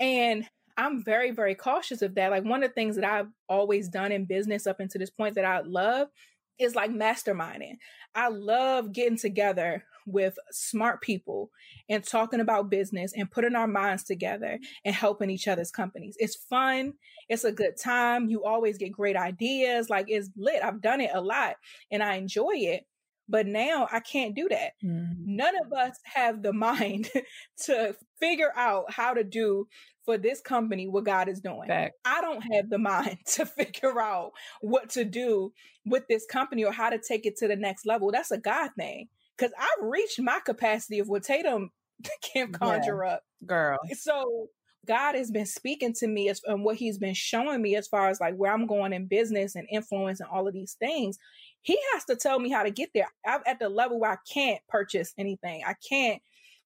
[0.00, 2.30] And I'm very, very cautious of that.
[2.30, 5.34] Like one of the things that I've always done in business up until this point
[5.34, 6.08] that I love
[6.58, 7.76] is like masterminding.
[8.14, 11.50] I love getting together with smart people
[11.88, 16.16] and talking about business and putting our minds together and helping each other's companies.
[16.18, 16.94] It's fun.
[17.28, 18.28] It's a good time.
[18.28, 19.90] You always get great ideas.
[19.90, 20.62] Like it's lit.
[20.62, 21.56] I've done it a lot
[21.90, 22.84] and I enjoy it.
[23.32, 24.72] But now I can't do that.
[24.84, 25.36] Mm-hmm.
[25.36, 27.08] None of us have the mind
[27.64, 29.66] to figure out how to do
[30.04, 31.66] for this company what God is doing.
[31.66, 31.94] Fact.
[32.04, 35.52] I don't have the mind to figure out what to do
[35.86, 38.12] with this company or how to take it to the next level.
[38.12, 39.08] That's a God thing.
[39.38, 41.70] Cause I've reached my capacity of what Tatum
[42.34, 43.14] can conjure yeah.
[43.14, 43.22] up.
[43.46, 43.78] Girl.
[43.94, 44.50] So
[44.86, 48.10] God has been speaking to me as and what he's been showing me as far
[48.10, 51.18] as like where I'm going in business and influence and all of these things.
[51.62, 53.08] He has to tell me how to get there.
[53.26, 55.62] I'm at the level where I can't purchase anything.
[55.66, 56.20] I can't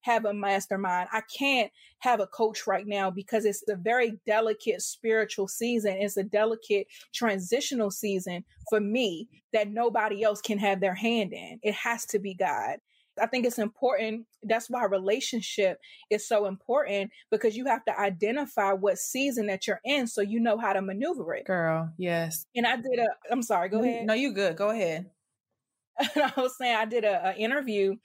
[0.07, 1.09] have a mastermind.
[1.13, 5.97] I can't have a coach right now because it's a very delicate spiritual season.
[5.99, 11.59] It's a delicate transitional season for me that nobody else can have their hand in.
[11.63, 12.79] It has to be God.
[13.21, 14.27] I think it's important.
[14.43, 15.79] That's why relationship
[16.11, 20.41] is so important because you have to identify what season that you're in so you
[20.41, 21.47] know how to maneuver it.
[21.47, 22.47] Girl, yes.
[22.55, 24.07] And I did a, I'm sorry, go ahead.
[24.07, 24.57] No, you good.
[24.57, 25.11] Go ahead.
[25.99, 27.97] and I was saying, I did an interview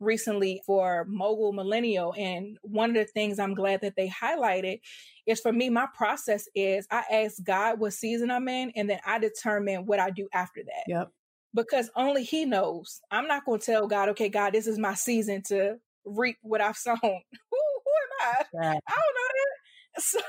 [0.00, 2.14] recently for Mogul Millennial.
[2.16, 4.80] And one of the things I'm glad that they highlighted
[5.26, 9.00] is for me, my process is I ask God what season I'm in, and then
[9.04, 10.84] I determine what I do after that.
[10.86, 11.12] Yep
[11.54, 13.00] because only he knows.
[13.10, 16.60] I'm not going to tell God, okay, God, this is my season to reap what
[16.60, 16.98] I've sown.
[17.02, 18.44] who, who am I?
[18.52, 18.60] Yeah.
[18.60, 19.48] I don't know that.
[20.00, 20.20] So,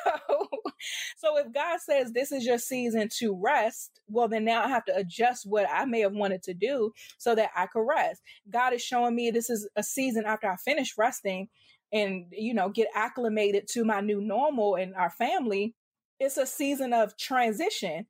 [1.18, 4.84] so if God says this is your season to rest, well, then now I have
[4.86, 8.20] to adjust what I may have wanted to do so that I could rest.
[8.50, 11.50] God is showing me this is a season after I finish resting
[11.94, 15.76] and, you know, get acclimated to my new normal and our family.
[16.20, 18.08] It's a season of transition.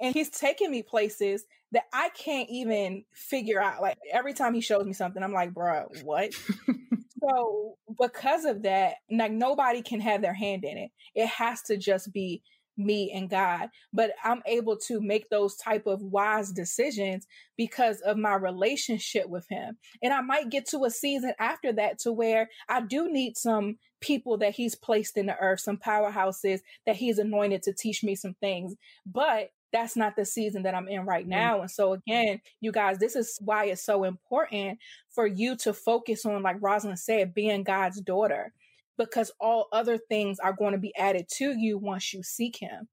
[0.00, 3.80] And he's taking me places that I can't even figure out.
[3.80, 6.34] Like every time he shows me something, I'm like, bro, what?
[7.22, 10.90] so because of that, like nobody can have their hand in it.
[11.14, 12.42] It has to just be
[12.76, 13.68] me and God.
[13.92, 19.46] But I'm able to make those type of wise decisions because of my relationship with
[19.48, 19.76] him.
[20.02, 23.76] And I might get to a season after that to where I do need some
[24.00, 28.14] people that he's placed in the earth, some powerhouses that he's anointed to teach me
[28.14, 28.74] some things.
[29.06, 31.30] But that's not the season that I'm in right mm.
[31.30, 31.60] now.
[31.60, 34.78] And so again, you guys, this is why it's so important
[35.10, 38.52] for you to focus on, like Rosalind said, being God's daughter,
[38.98, 42.88] because all other things are going to be added to you once you seek him.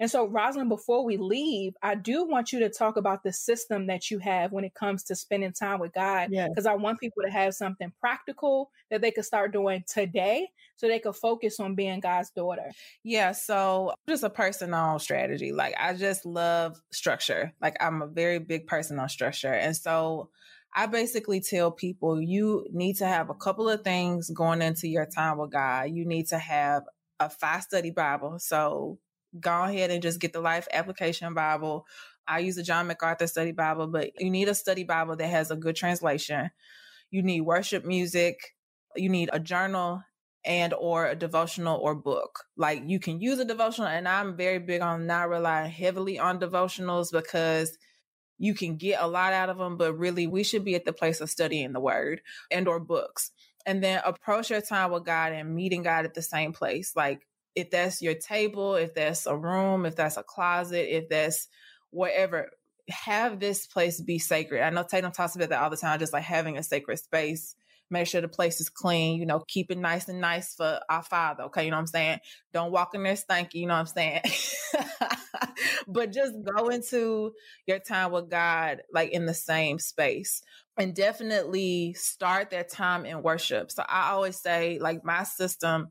[0.00, 3.88] And so, Rosalind, before we leave, I do want you to talk about the system
[3.88, 6.28] that you have when it comes to spending time with God.
[6.30, 6.48] Yeah.
[6.48, 10.86] Because I want people to have something practical that they could start doing today so
[10.86, 12.70] they could focus on being God's daughter.
[13.02, 15.52] Yeah, so just a personal strategy.
[15.52, 17.52] Like I just love structure.
[17.60, 19.52] Like I'm a very big person on structure.
[19.52, 20.30] And so
[20.74, 25.06] I basically tell people you need to have a couple of things going into your
[25.06, 25.90] time with God.
[25.90, 26.84] You need to have
[27.18, 28.38] a five study Bible.
[28.38, 28.98] So
[29.38, 31.86] go ahead and just get the Life Application Bible.
[32.26, 35.50] I use the John MacArthur Study Bible, but you need a study Bible that has
[35.50, 36.50] a good translation.
[37.10, 38.36] You need worship music.
[38.96, 40.02] You need a journal
[40.44, 42.44] and or a devotional or book.
[42.56, 46.40] Like you can use a devotional and I'm very big on not relying heavily on
[46.40, 47.76] devotionals because
[48.38, 50.92] you can get a lot out of them, but really we should be at the
[50.92, 52.20] place of studying the word
[52.50, 53.30] and or books.
[53.66, 56.92] And then approach your time with God and meeting God at the same place.
[56.96, 61.48] Like if that's your table, if that's a room, if that's a closet, if that's
[61.90, 62.50] whatever,
[62.90, 64.62] have this place be sacred.
[64.62, 67.54] I know Tatum talks about that all the time, just like having a sacred space.
[67.90, 71.02] Make sure the place is clean, you know, keep it nice and nice for our
[71.02, 71.44] father.
[71.44, 71.64] Okay.
[71.64, 72.18] You know what I'm saying?
[72.52, 74.20] Don't walk in there stanky, you know what I'm saying?
[75.88, 77.32] but just go into
[77.66, 80.42] your time with God like in the same space
[80.78, 83.70] and definitely start that time in worship.
[83.70, 85.88] So I always say, like, my system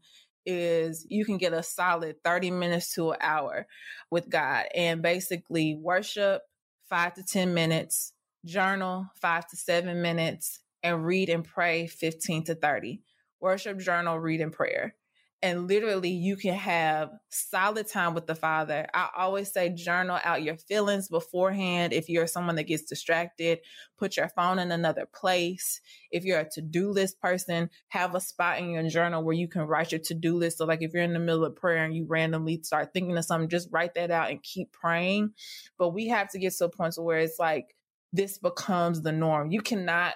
[0.48, 3.68] is you can get a solid 30 minutes to an hour
[4.10, 6.42] with God and basically worship
[6.90, 8.14] five to 10 minutes,
[8.46, 13.02] journal five to seven minutes, and read and pray 15 to 30.
[13.42, 14.96] Worship, journal, read, and prayer
[15.42, 18.88] and literally you can have solid time with the father.
[18.94, 21.94] I always say journal out your feelings beforehand.
[21.94, 23.60] If you're someone that gets distracted
[23.98, 25.82] put your phone in another place.
[26.12, 29.64] If you're a to-do list person have a spot in your journal where you can
[29.64, 30.60] write your to-do list.
[30.60, 33.26] So like if you're in the middle of prayer and you randomly start thinking of
[33.26, 35.32] something just write that out and keep praying.
[35.78, 37.76] But we have to get to a point where it's like
[38.14, 39.52] this becomes the norm.
[39.52, 40.14] You cannot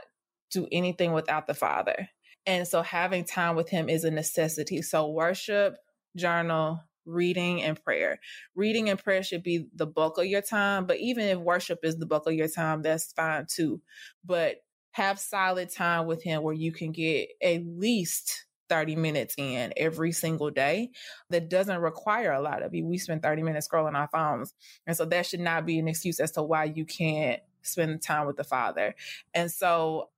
[0.51, 2.09] do anything without the father
[2.45, 4.81] and so having time with him is a necessity.
[4.81, 5.77] So worship,
[6.15, 8.19] journal, reading and prayer.
[8.55, 11.97] Reading and prayer should be the bulk of your time, but even if worship is
[11.97, 13.81] the bulk of your time, that's fine too.
[14.25, 14.57] But
[14.91, 20.11] have solid time with him where you can get at least 30 minutes in every
[20.11, 20.91] single day
[21.29, 22.85] that doesn't require a lot of you.
[22.85, 24.53] We spend 30 minutes scrolling our phones.
[24.87, 28.27] And so that should not be an excuse as to why you can't spend time
[28.27, 28.95] with the Father.
[29.33, 30.09] And so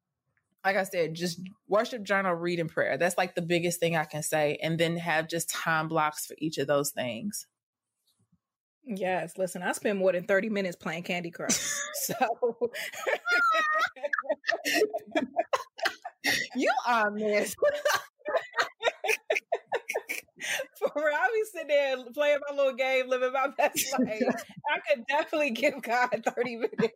[0.64, 2.97] like I said, just worship journal, read, and prayer.
[2.97, 4.57] That's like the biggest thing I can say.
[4.61, 7.47] And then have just time blocks for each of those things.
[8.86, 11.55] Yes, listen, I spend more than 30 minutes playing Candy Crush.
[11.93, 12.16] so
[16.55, 17.55] you are miss.
[20.78, 24.22] For real, I be sitting there playing my little game, living my best life.
[24.70, 26.93] I could definitely give God 30 minutes.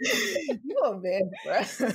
[0.64, 1.62] you a man, bro.
[1.62, 1.90] so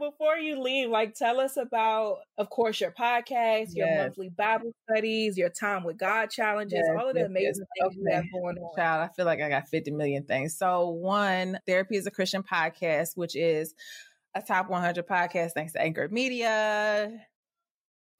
[0.00, 5.38] before you leave, like tell us about, of course, your podcast, your monthly Bible studies,
[5.38, 7.88] your time with God challenges, Yes, all of the yes, amazing yes.
[7.88, 8.76] things you have going on.
[8.76, 10.56] Child, I feel like I got 50 million things.
[10.56, 13.74] So, one, Therapy is a Christian podcast, which is
[14.34, 17.10] a top 100 podcast thanks to Anchored Media.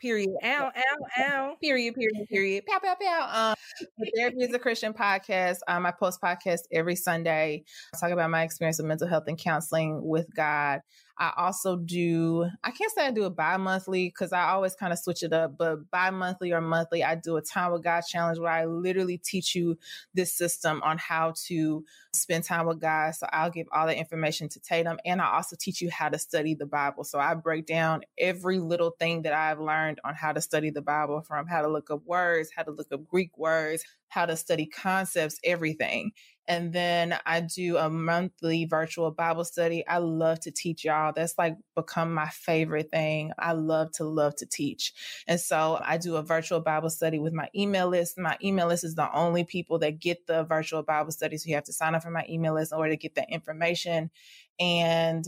[0.00, 0.30] Period.
[0.42, 1.56] Ow, ow, ow.
[1.60, 2.64] Period, period, period.
[2.66, 3.50] Pow, pow, pow.
[3.50, 5.58] Um, the Therapy is a Christian podcast.
[5.68, 7.64] Um, I post podcasts every Sunday.
[7.94, 10.80] I talk about my experience with mental health and counseling with God.
[11.20, 14.90] I also do, I can't say I do it bi monthly because I always kind
[14.90, 18.02] of switch it up, but bi monthly or monthly, I do a Time with God
[18.02, 19.76] challenge where I literally teach you
[20.14, 23.14] this system on how to spend time with God.
[23.14, 26.18] So I'll give all the information to Tatum and I also teach you how to
[26.18, 27.04] study the Bible.
[27.04, 30.82] So I break down every little thing that I've learned on how to study the
[30.82, 34.36] Bible from how to look up words, how to look up Greek words, how to
[34.36, 36.12] study concepts, everything.
[36.50, 39.86] And then I do a monthly virtual Bible study.
[39.86, 41.12] I love to teach y'all.
[41.14, 43.30] That's like become my favorite thing.
[43.38, 44.92] I love to love to teach.
[45.28, 48.18] And so I do a virtual Bible study with my email list.
[48.18, 51.36] My email list is the only people that get the virtual Bible study.
[51.36, 53.30] So you have to sign up for my email list in order to get that
[53.30, 54.10] information.
[54.58, 55.24] And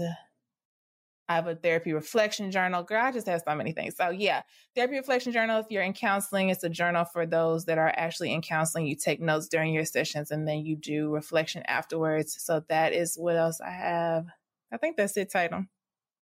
[1.28, 2.82] I have a therapy reflection journal.
[2.82, 3.96] Girl, I just have so many things.
[3.96, 4.42] So yeah,
[4.74, 5.60] therapy reflection journal.
[5.60, 8.86] If you're in counseling, it's a journal for those that are actually in counseling.
[8.86, 12.36] You take notes during your sessions and then you do reflection afterwards.
[12.42, 14.26] So that is what else I have.
[14.72, 15.68] I think that's it, Tatum.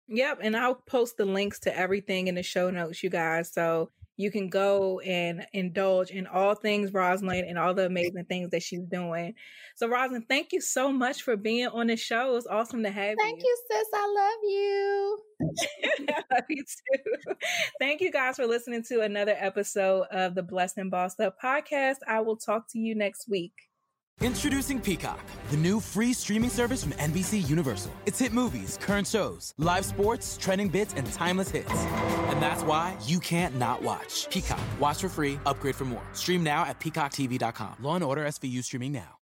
[0.10, 0.40] Yep.
[0.42, 3.52] And I'll post the links to everything in the show notes, you guys.
[3.52, 8.52] So you can go and indulge in all things Rosalind and all the amazing things
[8.52, 9.34] that she's doing.
[9.76, 12.36] So, Rosalind, thank you so much for being on the show.
[12.36, 13.18] It's awesome to have you.
[13.20, 13.88] Thank you, sis.
[13.94, 15.20] I love you.
[16.32, 17.36] love you too.
[17.80, 21.98] Thank you guys for listening to another episode of the Blessed and Bossed Up podcast.
[22.08, 23.54] I will talk to you next week.
[24.22, 27.92] Introducing Peacock, the new free streaming service from NBC Universal.
[28.06, 31.74] It's hit movies, current shows, live sports, trending bits, and timeless hits.
[32.30, 34.30] And that's why you can't not watch.
[34.30, 34.60] Peacock.
[34.80, 35.40] Watch for free.
[35.46, 36.04] Upgrade for more.
[36.14, 37.76] Stream now at peacocktv.com.
[37.82, 39.23] Law and Order SVU streaming now.